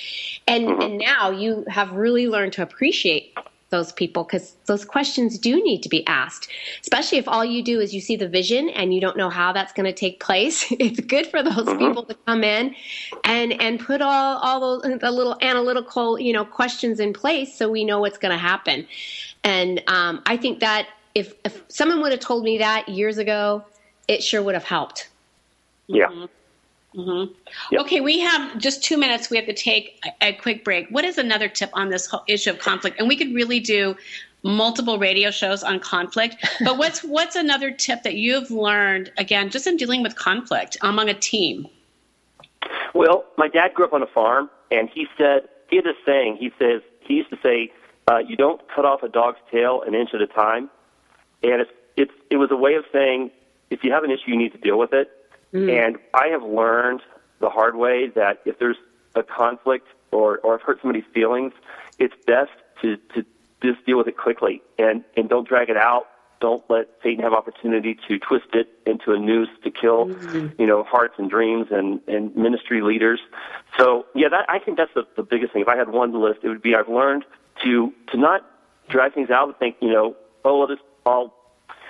[0.49, 0.83] And mm-hmm.
[0.83, 3.37] and now you have really learned to appreciate
[3.71, 6.49] those people because those questions do need to be asked,
[6.81, 9.53] especially if all you do is you see the vision and you don't know how
[9.53, 10.67] that's going to take place.
[10.81, 11.79] It's good for those mm-hmm.
[11.79, 12.75] people to come in
[13.25, 17.71] and and put all all those the little analytical you know questions in place so
[17.71, 18.87] we know what's going to happen.
[19.45, 23.65] And um, I think that if if someone would have told me that years ago,
[24.09, 25.09] it sure would have helped.
[25.87, 26.27] Yeah.
[26.95, 27.77] Mm-hmm.
[27.77, 29.31] Okay, we have just two minutes.
[29.31, 30.89] We have to take a, a quick break.
[30.91, 32.99] What is another tip on this whole issue of conflict?
[32.99, 33.97] And we could really do
[34.43, 36.37] multiple radio shows on conflict.
[36.65, 41.09] But what's what's another tip that you've learned again, just in dealing with conflict among
[41.09, 41.67] a team?
[42.95, 46.37] Well, my dad grew up on a farm, and he said he had this saying.
[46.39, 47.71] He says he used to say,
[48.11, 50.71] uh, "You don't cut off a dog's tail an inch at a time,"
[51.43, 53.31] and it's it's it was a way of saying
[53.71, 55.11] if you have an issue, you need to deal with it.
[55.71, 57.01] And I have learned
[57.41, 58.77] the hard way that if there's
[59.15, 61.53] a conflict or or I've hurt somebody's feelings,
[61.99, 62.51] it's best
[62.83, 63.25] to to
[63.63, 66.07] just deal with it quickly and and don't drag it out.
[66.41, 70.09] Don't let Satan have opportunity to twist it into a noose to kill,
[70.59, 73.21] you know, hearts and dreams and and ministry leaders.
[73.79, 75.63] So yeah, that I think that's the, the biggest thing.
[75.63, 77.25] If I had one list, it would be I've learned
[77.63, 78.47] to to not
[78.89, 81.35] drag things out and think, you know, oh, I'll just I'll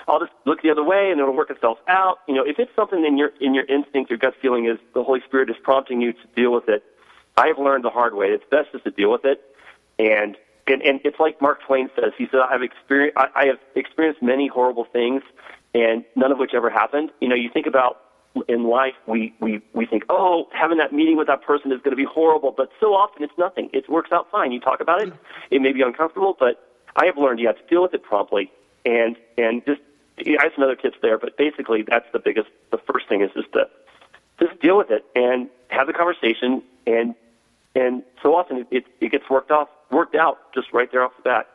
[0.09, 2.19] I'll just look the other way and it'll work itself out.
[2.27, 5.03] You know, if it's something in your in your instinct, your gut feeling is the
[5.03, 6.85] Holy Spirit is prompting you to deal with it.
[7.37, 8.27] I have learned the hard way.
[8.27, 9.41] It's best just to deal with it,
[9.99, 12.13] and and, and it's like Mark Twain says.
[12.17, 15.23] He said, "I have experienced I, I have experienced many horrible things,
[15.75, 18.01] and none of which ever happened." You know, you think about
[18.49, 21.91] in life, we we we think, "Oh, having that meeting with that person is going
[21.91, 23.71] to be horrible," but so often it's nothing.
[23.73, 24.53] It works out fine.
[24.53, 25.13] You talk about it.
[25.51, 28.51] It may be uncomfortable, but I have learned you have to deal with it promptly,
[28.85, 29.81] and and just
[30.19, 32.49] I have some other tips there, but basically that's the biggest.
[32.71, 33.69] The first thing is just to
[34.41, 37.15] just deal with it and have the conversation, and
[37.75, 41.13] and so often it it, it gets worked off worked out just right there off
[41.17, 41.49] the bat.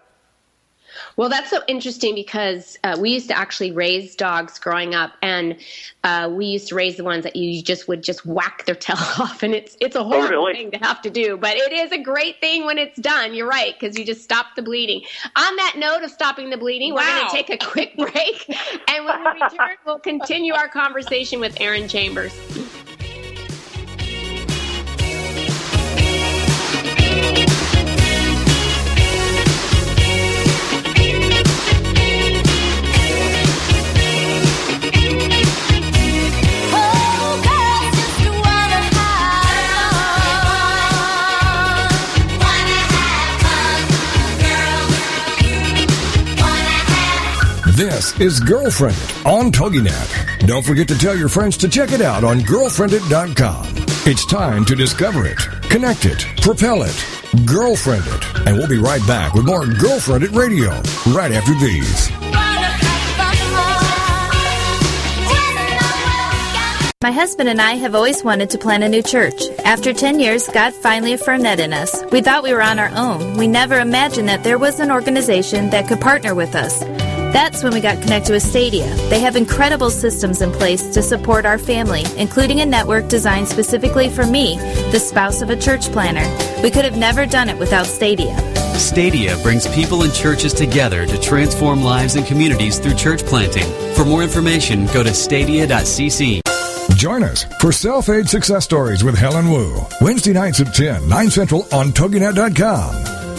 [1.17, 5.57] Well, that's so interesting because uh, we used to actually raise dogs growing up, and
[6.03, 8.97] uh, we used to raise the ones that you just would just whack their tail
[8.97, 10.53] off, and it's it's a horrible really?
[10.53, 13.33] thing to have to do, but it is a great thing when it's done.
[13.33, 15.01] You're right because you just stop the bleeding.
[15.35, 18.45] On that note of stopping the bleeding, we're going to take a quick break,
[18.89, 22.33] and when we return, we'll continue our conversation with Arron Chambers.
[48.05, 50.45] This is Girlfriendit on TogiNet.
[50.45, 53.65] Don't forget to tell your friends to check it out on girlfriendit.com.
[54.05, 55.39] It's time to discover it,
[55.71, 57.05] connect it, propel it,
[57.47, 58.47] girlfriend it.
[58.47, 60.69] And we'll be right back with more Girlfriendit Radio
[61.15, 62.11] right after these.
[67.01, 69.49] My husband and I have always wanted to plant a new church.
[69.63, 72.03] After 10 years, God finally affirmed that in us.
[72.11, 73.37] We thought we were on our own.
[73.37, 76.83] We never imagined that there was an organization that could partner with us.
[77.35, 78.85] That's when we got connected with Stadia.
[79.09, 84.07] They have incredible systems in place to support our family, including a network designed specifically
[84.07, 84.55] for me,
[84.93, 86.23] the spouse of a church planter.
[86.63, 88.37] We could have never done it without Stadia.
[88.77, 93.69] Stadia brings people and churches together to transform lives and communities through church planting.
[93.95, 96.39] For more information, go to stadia.cc.
[96.95, 99.85] Join us for Self Aid Success Stories with Helen Wu.
[99.99, 103.24] Wednesday nights at 10, 9 Central on TogiNet.com.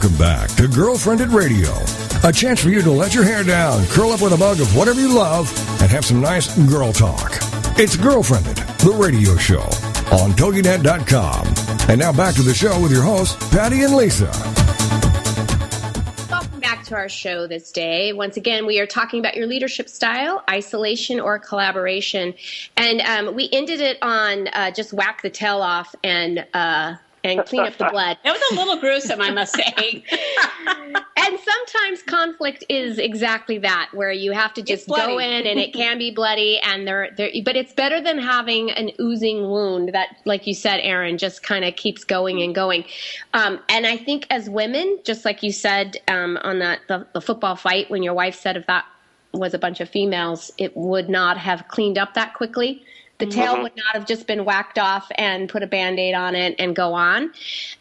[0.00, 1.68] Welcome back to Girlfriendit Radio,
[2.26, 4.74] a chance for you to let your hair down, curl up with a mug of
[4.74, 5.46] whatever you love,
[5.82, 7.32] and have some nice girl talk.
[7.78, 9.60] It's Girlfriendit, the radio show
[10.16, 11.46] on TogiNet.com.
[11.90, 14.30] And now back to the show with your hosts, Patty and Lisa.
[16.30, 18.14] Welcome back to our show this day.
[18.14, 22.32] Once again, we are talking about your leadership style, isolation or collaboration.
[22.74, 26.94] And um, we ended it on uh, just whack the tail off and uh,
[27.24, 28.18] and clean up the blood.
[28.24, 30.04] It was a little gruesome, I must say.
[31.16, 35.72] and sometimes conflict is exactly that, where you have to just go in and it
[35.72, 37.30] can be bloody, and there, there.
[37.44, 41.64] But it's better than having an oozing wound that, like you said, Arron, just kind
[41.64, 42.84] of keeps going and going.
[43.34, 47.20] Um, and I think as women, just like you said um, on that the, the
[47.20, 48.84] football fight, when your wife said if that
[49.32, 52.84] was a bunch of females, it would not have cleaned up that quickly.
[53.20, 53.62] The tail Mhm.
[53.62, 56.74] would not have just been whacked off and put a band aid on it and
[56.74, 57.30] go on.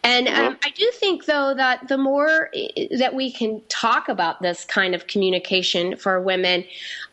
[0.03, 2.51] And um, I do think, though, that the more
[2.91, 6.65] that we can talk about this kind of communication for women,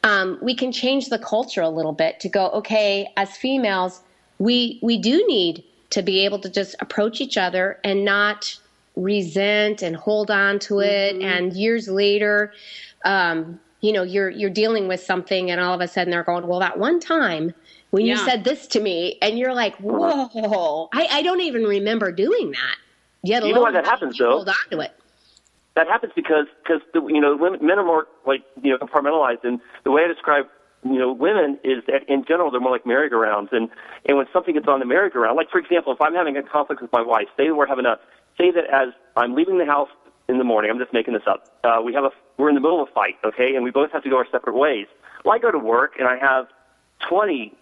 [0.04, 4.00] um, we can change the culture a little bit to go, okay, as females,
[4.38, 8.58] we, we do need to be able to just approach each other and not
[8.96, 11.16] resent and hold on to it.
[11.22, 12.52] And years later,
[13.04, 16.46] um, you know, you're you're dealing with something, and all of a sudden they're going,
[16.46, 17.52] "Well, that one time
[17.90, 22.12] when you said this to me," and you're like, "Whoa, I, I don't even remember
[22.12, 22.76] doing that."
[23.22, 24.30] Yet You know why that happens, though?
[24.32, 24.92] hold on to it.
[25.74, 29.90] that happens because because you know men are more like you know compartmentalized, and the
[29.90, 30.46] way I describe
[30.84, 33.68] you know women is that in general they're more like merry-go-rounds, and
[34.04, 36.82] and when something gets on the merry-go-round, like for example, if I'm having a conflict
[36.82, 37.98] with my wife, say we're having a
[38.38, 39.88] say that as I'm leaving the house
[40.28, 41.48] in the morning, I'm just making this up.
[41.64, 43.90] Uh, we have a we're in the middle of a fight, okay, and we both
[43.92, 44.86] have to go our separate ways.
[45.24, 46.46] Well, I go to work and I have
[47.08, 47.54] 20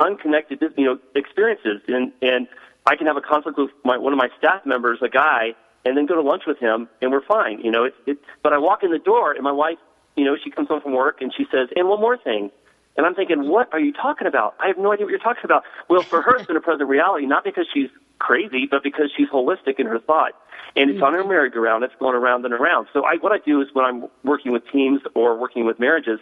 [0.00, 2.48] unconnected, you know, experiences, and and
[2.86, 5.96] I can have a conflict with my one of my staff members, a guy, and
[5.96, 7.84] then go to lunch with him, and we're fine, you know.
[7.84, 9.78] It's it, but I walk in the door, and my wife,
[10.16, 12.50] you know, she comes home from work, and she says, "And one more thing."
[12.96, 14.54] And I'm thinking, what are you talking about?
[14.58, 15.64] I have no idea what you're talking about.
[15.90, 19.28] Well, for her, it's been a present reality, not because she's crazy, but because she's
[19.28, 20.32] holistic in her thought.
[20.76, 21.84] And it's on her merry-go-round.
[21.84, 22.86] It's going around and around.
[22.94, 26.20] So I, what I do is when I'm working with teams or working with marriages,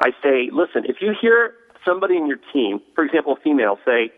[0.00, 1.54] I say, listen, if you hear
[1.84, 4.12] somebody in your team, for example, a female, say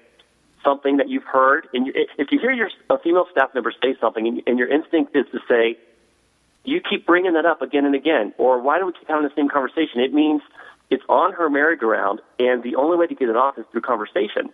[0.64, 3.96] something that you've heard, and you, if you hear your a female staff member say
[4.00, 5.76] something, and, and your instinct is to say,
[6.64, 9.34] you keep bringing that up again and again, or why do we keep having the
[9.34, 10.00] same conversation?
[10.00, 10.42] It means
[10.90, 14.50] it's on her merry-go-round, and the only way to get it off is through conversation.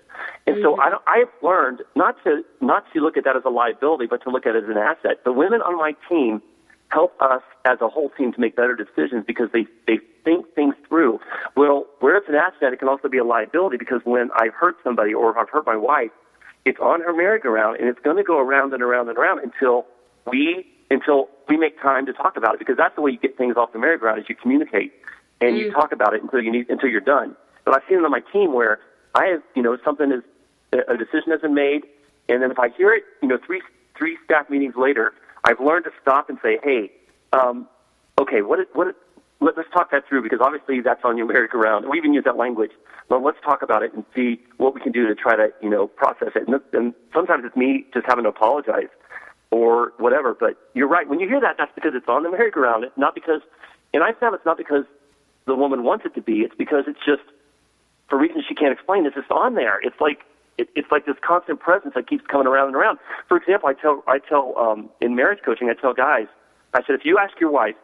[0.47, 0.81] And so mm-hmm.
[0.81, 4.07] I, don't, I have learned not to not to look at that as a liability,
[4.07, 5.25] but to look at it as an asset.
[5.25, 6.41] The women on my team
[6.89, 10.75] help us as a whole team to make better decisions because they they think things
[10.89, 11.21] through.
[11.57, 14.77] Well, where it's an asset, it can also be a liability because when I've hurt
[14.83, 16.11] somebody or if I've hurt my wife,
[16.65, 19.87] it's on her merry-go-round, and it's going to go around and around and around until
[20.27, 23.37] we until we make time to talk about it because that's the way you get
[23.37, 24.93] things off the merry-go-round is you communicate
[25.41, 25.75] and you mm-hmm.
[25.75, 27.37] talk about it until you need until you're done.
[27.65, 28.81] But I've seen it on my team where
[29.15, 30.23] I have you know something is
[30.73, 31.87] a decision has been made,
[32.29, 33.63] and then if I hear it, you know three
[33.97, 35.13] three staff meetings later,
[35.45, 36.91] I've learned to stop and say, hey,
[37.33, 37.69] um,
[38.21, 38.95] okay, what what
[39.41, 41.89] let, let's talk that through because obviously that's on your merry-go-round.
[41.89, 42.73] We even use that language.
[43.09, 45.71] But let's talk about it and see what we can do to try to you
[45.71, 46.47] know process it.
[46.47, 48.89] And, and sometimes it's me just having to apologize
[49.51, 50.35] or whatever.
[50.35, 51.09] But you're right.
[51.09, 52.85] When you hear that, that's because it's on the merry-go-round.
[52.85, 53.41] It's not because,
[53.95, 54.85] and I found it's not because
[55.47, 56.41] the woman wants it to be.
[56.41, 57.23] It's because it's just
[58.09, 59.07] for reasons she can't explain.
[59.07, 59.81] It's just on there.
[59.83, 60.21] It's like
[60.59, 62.99] it, it's like this constant presence that keeps coming around and around.
[63.29, 66.27] For example, I tell I tell um, in marriage coaching, I tell guys,
[66.75, 67.77] I said if you ask your wife,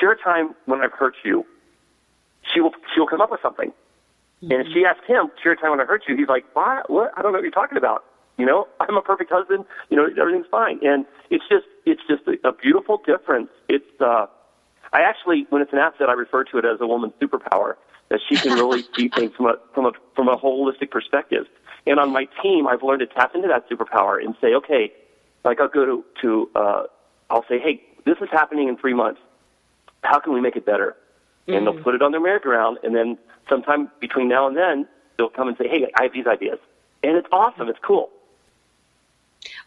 [0.00, 1.44] share a time when I've hurt you,
[2.52, 3.72] she will she will come up with something.
[4.42, 6.90] And if she asks him, share a time when I hurt you, he's like, what?
[6.90, 7.12] What?
[7.16, 8.04] I don't know what you're talking about.
[8.36, 9.64] You know, I'm a perfect husband.
[9.90, 10.80] You know, everything's fine.
[10.82, 13.48] And it's just it's just a, a beautiful difference.
[13.68, 14.26] It's uh,
[14.92, 17.74] I actually, when it's an asset, I refer to it as a woman's superpower
[18.10, 21.46] that she can really see things from a from a from a holistic perspective.
[21.86, 24.92] And on my team, I've learned to tap into that superpower and say, okay,
[25.44, 26.82] like I'll go to to uh,
[27.30, 29.20] I'll say, hey, this is happening in three months.
[30.02, 30.96] How can we make it better?
[31.46, 33.18] And they'll put it on their merry-go-round, and then
[33.50, 36.58] sometime between now and then, they'll come and say, hey, I have these ideas,
[37.02, 37.68] and it's awesome.
[37.68, 38.08] It's cool.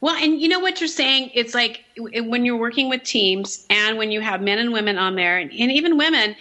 [0.01, 1.29] Well, and you know what you're saying?
[1.35, 5.13] It's like when you're working with teams and when you have men and women on
[5.15, 6.35] there, and, and even women,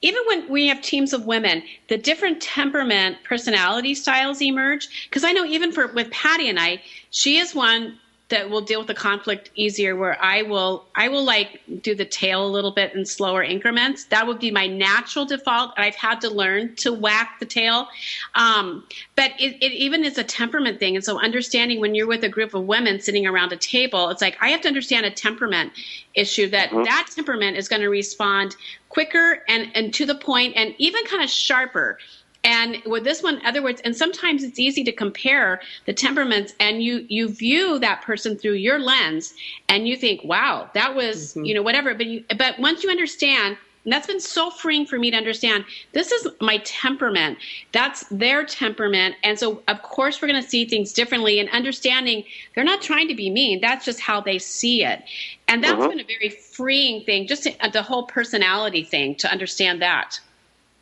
[0.00, 5.08] even when we have teams of women, the different temperament, personality styles emerge.
[5.08, 8.80] Because I know even for with Patty and I, she is one that will deal
[8.80, 12.70] with the conflict easier where I will I will like do the tail a little
[12.70, 14.04] bit in slower increments.
[14.04, 17.88] That would be my natural default, and I've had to learn to whack the tail.
[18.34, 18.84] Um,
[19.16, 22.28] but it, it even is a temperament thing, and so understanding when you're with a
[22.28, 25.72] group of women sitting around a table, it's like I have to understand a temperament
[26.14, 26.84] issue that mm-hmm.
[26.84, 28.56] that temperament is going to respond
[28.88, 31.98] quicker and and to the point and even kind of sharper
[32.44, 36.82] and with this one other words and sometimes it's easy to compare the temperaments and
[36.82, 39.34] you you view that person through your lens
[39.68, 41.44] and you think wow that was mm-hmm.
[41.44, 43.56] you know whatever but you but once you understand
[43.88, 45.64] and that's been so freeing for me to understand
[45.94, 47.38] this is my temperament
[47.72, 52.22] that's their temperament and so of course we're going to see things differently and understanding
[52.54, 55.02] they're not trying to be mean that's just how they see it
[55.48, 55.88] and that's uh-huh.
[55.88, 60.20] been a very freeing thing just to, uh, the whole personality thing to understand that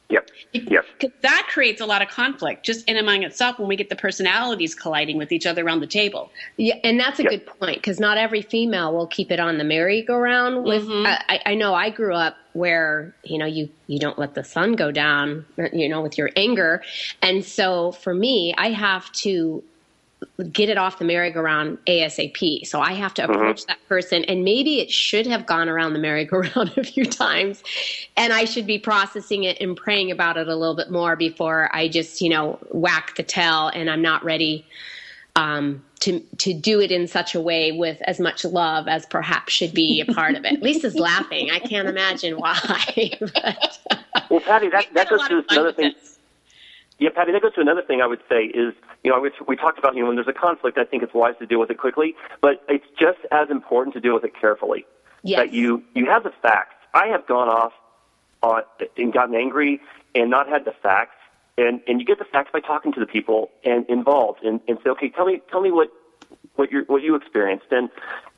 [0.09, 0.31] Yep.
[0.53, 0.87] Yep.
[0.99, 3.97] Because that creates a lot of conflict just in among itself when we get the
[3.97, 6.31] personalities colliding with each other around the table.
[6.57, 7.33] Yeah, and that's a yep.
[7.33, 10.65] good point because not every female will keep it on the merry-go-round.
[10.65, 11.07] With mm-hmm.
[11.07, 14.73] I, I know I grew up where you know you you don't let the sun
[14.73, 16.83] go down, you know, with your anger,
[17.23, 19.63] and so for me, I have to
[20.51, 22.67] get it off the merry-go-round ASAP.
[22.67, 23.33] So I have to mm-hmm.
[23.33, 23.69] approach mm-hmm.
[23.69, 27.63] that person, and maybe it should have gone around the merry-go-round a few times,
[28.17, 31.71] and I should be processing it and praying about it a little bit more before
[31.73, 34.67] I just, you know, whack the tail, and I'm not ready
[35.37, 39.53] um, to to do it in such a way with as much love as perhaps
[39.53, 40.63] should be a part of it.
[40.63, 41.51] Lisa's laughing.
[41.51, 43.13] I can't imagine why.
[43.21, 43.79] but,
[44.31, 45.95] well, Patty, that that goes to another thing.
[46.99, 48.73] Yeah, Patty, that goes to another thing I would say is,
[49.05, 51.13] you know, we, we talked about, you know, when there's a conflict, I think it's
[51.13, 54.33] wise to deal with it quickly, but it's just as important to deal with it
[54.39, 54.87] carefully.
[55.23, 55.41] Yes.
[55.41, 56.75] That you, you have the facts.
[56.95, 57.73] I have gone off
[58.43, 58.63] on,
[58.97, 59.81] and gotten angry
[60.15, 61.16] and not had the facts,
[61.59, 64.79] and, and you get the facts by talking to the people and involved and, and
[64.85, 65.89] say, okay, tell me, tell me what,
[66.57, 67.67] what you what you experienced.
[67.71, 67.89] And,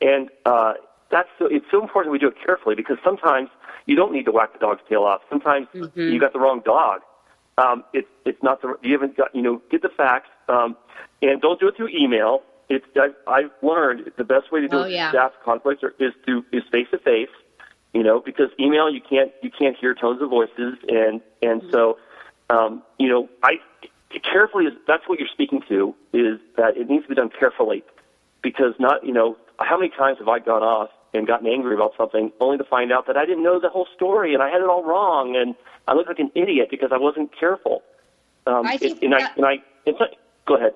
[0.01, 0.75] and, uh,
[1.11, 3.49] that's so, it's so important we do it carefully because sometimes
[3.87, 5.23] you don't need to whack the dog's tail off.
[5.31, 5.99] Sometimes mm-hmm.
[5.99, 7.01] you got the wrong dog
[7.59, 10.77] um, it's it's not the you haven't got you know get the facts um,
[11.21, 12.43] and don't do it through email.
[12.69, 15.11] It's I've, I've learned the best way to do oh, yeah.
[15.11, 17.29] staff conflicts are, is to is face to face.
[17.93, 21.71] You know because email you can't you can't hear tones of voices and and mm-hmm.
[21.71, 21.99] so
[22.51, 23.59] um, you know I
[24.23, 27.83] carefully is that's what you're speaking to is that it needs to be done carefully
[28.43, 31.95] because not you know how many times have I gone off and gotten angry about
[31.97, 34.61] something only to find out that I didn't know the whole story and I had
[34.61, 35.55] it all wrong and
[35.87, 37.83] I looked like an idiot because I wasn't careful.
[38.47, 39.53] Um, I think it, and, that, I, and I,
[39.87, 39.99] it's
[40.47, 40.75] go ahead.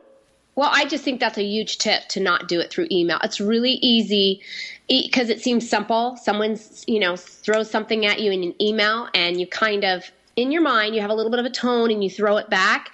[0.54, 3.18] Well, I just think that's a huge tip to not do it through email.
[3.24, 4.42] It's really easy
[4.88, 6.16] because it seems simple.
[6.18, 10.52] Someone's, you know, throws something at you in an email and you kind of, in
[10.52, 12.90] your mind, you have a little bit of a tone and you throw it back.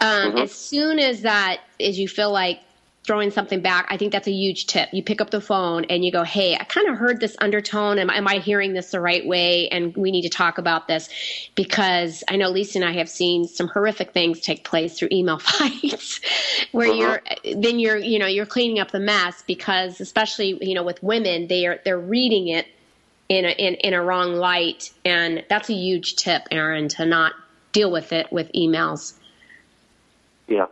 [0.00, 0.38] Um, mm-hmm.
[0.38, 2.60] As soon as that, as you feel like
[3.04, 4.90] throwing something back, I think that's a huge tip.
[4.92, 7.98] You pick up the phone and you go, Hey, I kind of heard this undertone.
[7.98, 9.68] Am, am, I hearing this the right way?
[9.68, 11.08] And we need to talk about this
[11.54, 15.38] because I know Lisa and I have seen some horrific things take place through email
[15.42, 16.20] fights
[16.72, 17.18] where uh-huh.
[17.44, 21.02] you're, then you're, you know, you're cleaning up the mess because especially, you know, with
[21.02, 22.66] women, they are, they're reading it
[23.28, 24.92] in a, in, in a wrong light.
[25.04, 27.32] And that's a huge tip, Arron, to not
[27.72, 29.14] deal with it with emails.
[30.46, 30.66] Yeah.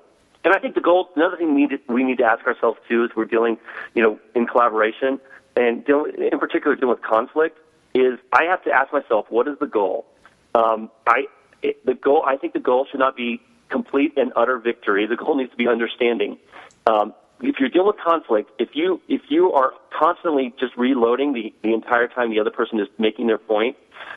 [0.45, 2.79] And I think the goal, another thing we need to, we need to ask ourselves
[2.89, 3.59] too, is we're dealing,
[3.95, 5.21] you know, in collaboration
[5.57, 7.59] and dealing, in particular dealing with conflict,
[7.95, 10.07] is I have to ask myself, what is the goal?
[10.55, 11.27] Um, I
[11.63, 12.23] it, the goal.
[12.27, 15.07] I think the goal should not be complete and utter victory.
[15.07, 16.39] The goal needs to be understanding.
[16.87, 21.53] Um, if you're dealing with conflict, if you if you are constantly just reloading the,
[21.63, 23.77] the entire time the other person is making their point,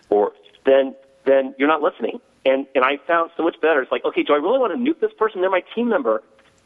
[0.09, 0.31] or
[0.65, 0.95] then
[1.25, 2.19] then you're not listening.
[2.45, 3.81] And and I found so much better.
[3.81, 5.41] It's like, okay, do I really want to nuke this person?
[5.41, 6.23] They're my team member.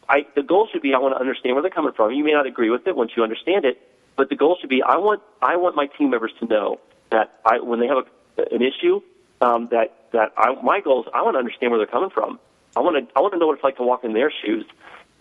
[0.09, 2.11] I the goal should be I want to understand where they're coming from.
[2.11, 3.81] You may not agree with it once you understand it,
[4.15, 6.79] but the goal should be I want I want my team members to know
[7.09, 8.05] that I when they have
[8.37, 9.01] a, an issue
[9.41, 12.39] um, that that I, my goal is I want to understand where they're coming from.
[12.75, 14.65] I want to I want to know what it's like to walk in their shoes.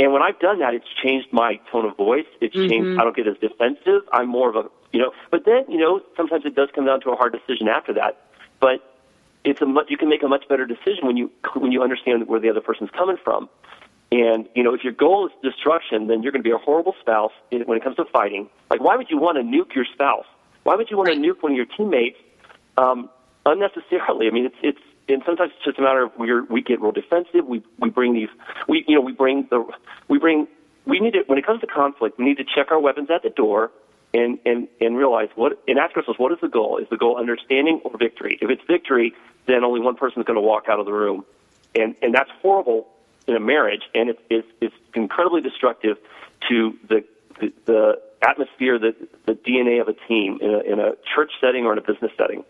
[0.02, 2.26] And when I've done that, it's changed my tone of voice.
[2.40, 2.68] It's mm-hmm.
[2.68, 3.00] changed.
[3.00, 4.02] I don't get as defensive.
[4.12, 5.12] I'm more of a you know.
[5.30, 8.18] But then you know sometimes it does come down to a hard decision after that.
[8.58, 8.82] But
[9.44, 12.26] it's a much, you can make a much better decision when you when you understand
[12.26, 13.48] where the other person's coming from.
[14.10, 16.96] And you know, if your goal is destruction, then you're going to be a horrible
[17.00, 18.50] spouse when it comes to fighting.
[18.70, 20.26] Like, why would you want to nuke your spouse?
[20.64, 22.18] Why would you want to nuke one of your teammates
[22.76, 23.08] um,
[23.46, 24.26] unnecessarily?
[24.26, 26.92] I mean, it's it's and sometimes it's just a matter of we we get real
[26.92, 27.46] defensive.
[27.46, 28.28] We we bring these
[28.68, 29.64] we you know we bring the
[30.08, 30.48] we bring
[30.86, 33.22] we need to when it comes to conflict we need to check our weapons at
[33.22, 33.70] the door
[34.14, 36.78] and, and, and realize what, and ask ourselves, what is the goal?
[36.78, 38.38] Is the goal understanding or victory?
[38.40, 39.14] If it's victory,
[39.46, 41.24] then only one person is going to walk out of the room.
[41.74, 42.88] And, and that's horrible
[43.26, 45.96] in a marriage, and it's, it's, it's incredibly destructive
[46.50, 47.04] to the,
[47.40, 48.94] the, the atmosphere, the
[49.26, 52.12] the DNA of a team in a, in a church setting or in a business
[52.16, 52.44] setting.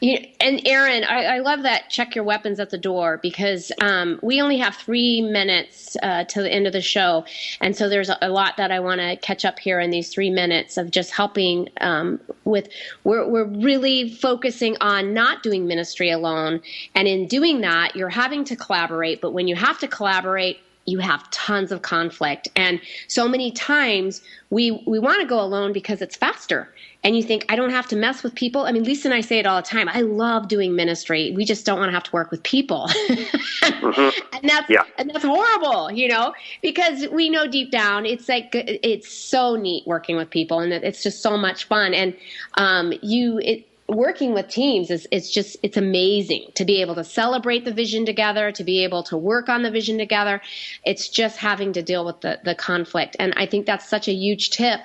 [0.00, 1.90] You, and Arron, I, I, love that.
[1.90, 6.42] Check your weapons at the door because um, we only have three minutes uh, to
[6.42, 7.24] the end of the show,
[7.60, 10.12] and so there's a, a lot that I want to catch up here in these
[10.12, 12.68] three minutes of just helping um, with.
[13.04, 16.62] We're we're really focusing on not doing ministry alone,
[16.94, 19.20] and in doing that, you're having to collaborate.
[19.20, 20.58] But when you have to collaborate,
[20.90, 25.72] you have tons of conflict, and so many times we we want to go alone
[25.72, 26.72] because it's faster
[27.02, 28.66] and you think, I don't have to mess with people.
[28.66, 29.88] I mean, Lisa and I say it all the time.
[29.88, 31.32] I love doing ministry.
[31.34, 32.88] We just don't want to have to work with people.
[32.88, 34.18] mm-hmm.
[34.40, 34.84] And that's yeah.
[34.96, 36.32] and that's horrible, you know,
[36.62, 41.02] because we know deep down it's like it's so neat working with people and it's
[41.02, 41.92] just so much fun.
[41.92, 42.16] And
[42.54, 47.04] um, you it working with teams is it's just it's amazing to be able to
[47.04, 50.40] celebrate the vision together to be able to work on the vision together.
[50.84, 53.16] It's just having to deal with the the conflict.
[53.18, 54.80] And i think that's such a huge tip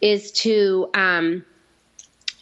[0.00, 1.44] is to um,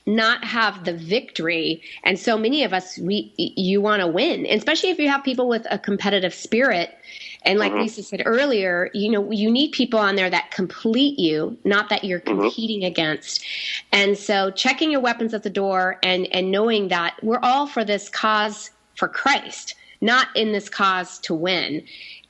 [0.09, 1.82] not have the victory.
[2.02, 5.48] And so many of us, we you want to win, especially if you have people
[5.48, 6.96] with a competitive spirit.
[7.44, 7.82] And like mm-hmm.
[7.82, 12.04] Lisa said earlier, you know, you need people on there that complete you, not that
[12.04, 12.40] you're mm-hmm.
[12.40, 12.86] competing mm-hmm.
[12.86, 13.44] against.
[13.92, 17.84] And so checking your weapons at the door and, and knowing that we're all for
[17.84, 21.84] this cause for Christ, not in this cause to win.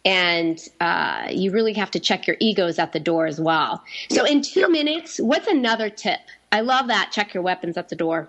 [0.04, 3.82] And uh, you really have to check your egos at the door as well.
[4.10, 4.70] So, in two yep.
[4.70, 6.20] minutes, what's another tip
[6.50, 7.10] I love that.
[7.12, 8.28] Check your weapons at the door.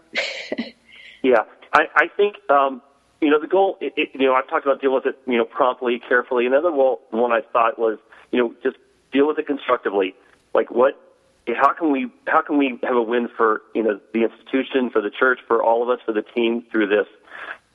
[1.24, 1.44] yeah,
[1.74, 2.82] I, I think um,
[3.22, 3.78] you know the goal.
[3.82, 5.18] It, it, you know, I've talked about deal with it.
[5.26, 6.46] You know, promptly, carefully.
[6.46, 7.98] Another one I thought was
[8.32, 8.78] you know just
[9.12, 10.16] deal with it constructively.
[10.54, 11.00] Like what?
[11.56, 15.02] How can we how can we have a win for you know the institution, for
[15.02, 17.08] the church, for all of us, for the team through this?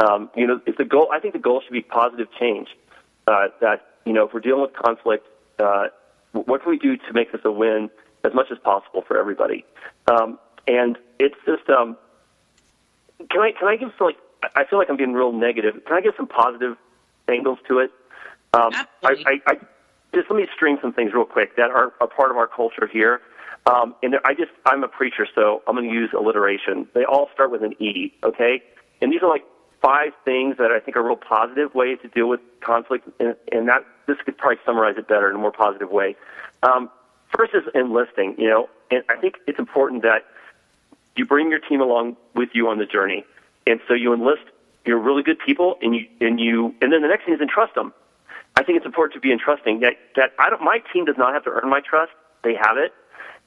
[0.01, 2.68] Um, you know, if the goal, I think the goal should be positive change.
[3.26, 5.26] Uh, that you know, if we're dealing with conflict,
[5.59, 5.86] uh,
[6.32, 7.90] what can we do to make this a win?
[8.25, 9.64] As much as possible for everybody.
[10.07, 11.97] Um, and it's just, um,
[13.31, 14.18] can I can I give some like
[14.57, 15.75] I feel like I'm being real negative.
[15.87, 16.77] Can I give some positive
[17.29, 17.91] angles to it?
[18.53, 18.72] Um,
[19.03, 19.55] I, I, I
[20.14, 22.87] just let me string some things real quick that are a part of our culture
[22.87, 23.20] here.
[23.66, 26.87] Um, and I just I'm a preacher, so I'm going to use alliteration.
[26.95, 28.62] They all start with an E, okay?
[29.01, 29.45] And these are like
[29.81, 33.68] five things that I think are real positive ways to deal with conflict, and, and
[33.68, 36.14] that this could probably summarize it better in a more positive way.
[36.62, 36.91] Um,
[37.37, 40.24] First is enlisting, you know, and I think it's important that
[41.16, 43.24] you bring your team along with you on the journey.
[43.66, 44.43] And so you enlist
[44.85, 47.74] your really good people and you, and you, and then the next thing is entrust
[47.74, 47.93] them.
[48.57, 51.35] I think it's important to be entrusting that, that I don't, my team does not
[51.35, 52.12] have to earn my trust.
[52.43, 52.93] They have it.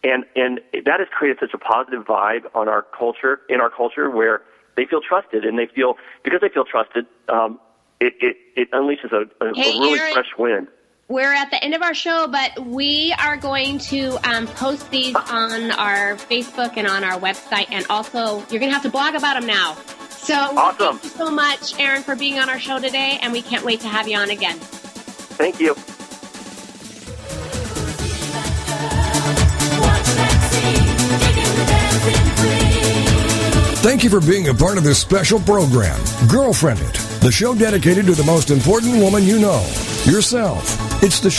[0.04, 4.10] And, and that has created such a positive vibe on our culture, in our culture
[4.10, 4.42] where
[4.76, 7.60] they feel trusted and they feel, because they feel trusted, um,
[8.00, 10.68] it, it, it unleashes a, a, hey, a really Arron, fresh wind
[11.10, 15.16] we're at the end of our show, but we are going to um, post these
[15.16, 19.16] on our Facebook and on our website, and also you're going to have to blog
[19.16, 19.76] about them now.
[20.10, 20.98] So awesome!
[20.98, 23.80] Thank you so much, Arron, for being on our show today, and we can't wait
[23.82, 24.58] to have you on again.
[24.60, 25.76] Thank you.
[33.80, 35.98] Thank you for being a part of this special program,
[36.28, 39.66] Girlfriendit, the show dedicated to the most important woman you know,
[40.04, 40.87] yourself.
[41.00, 41.30] It's the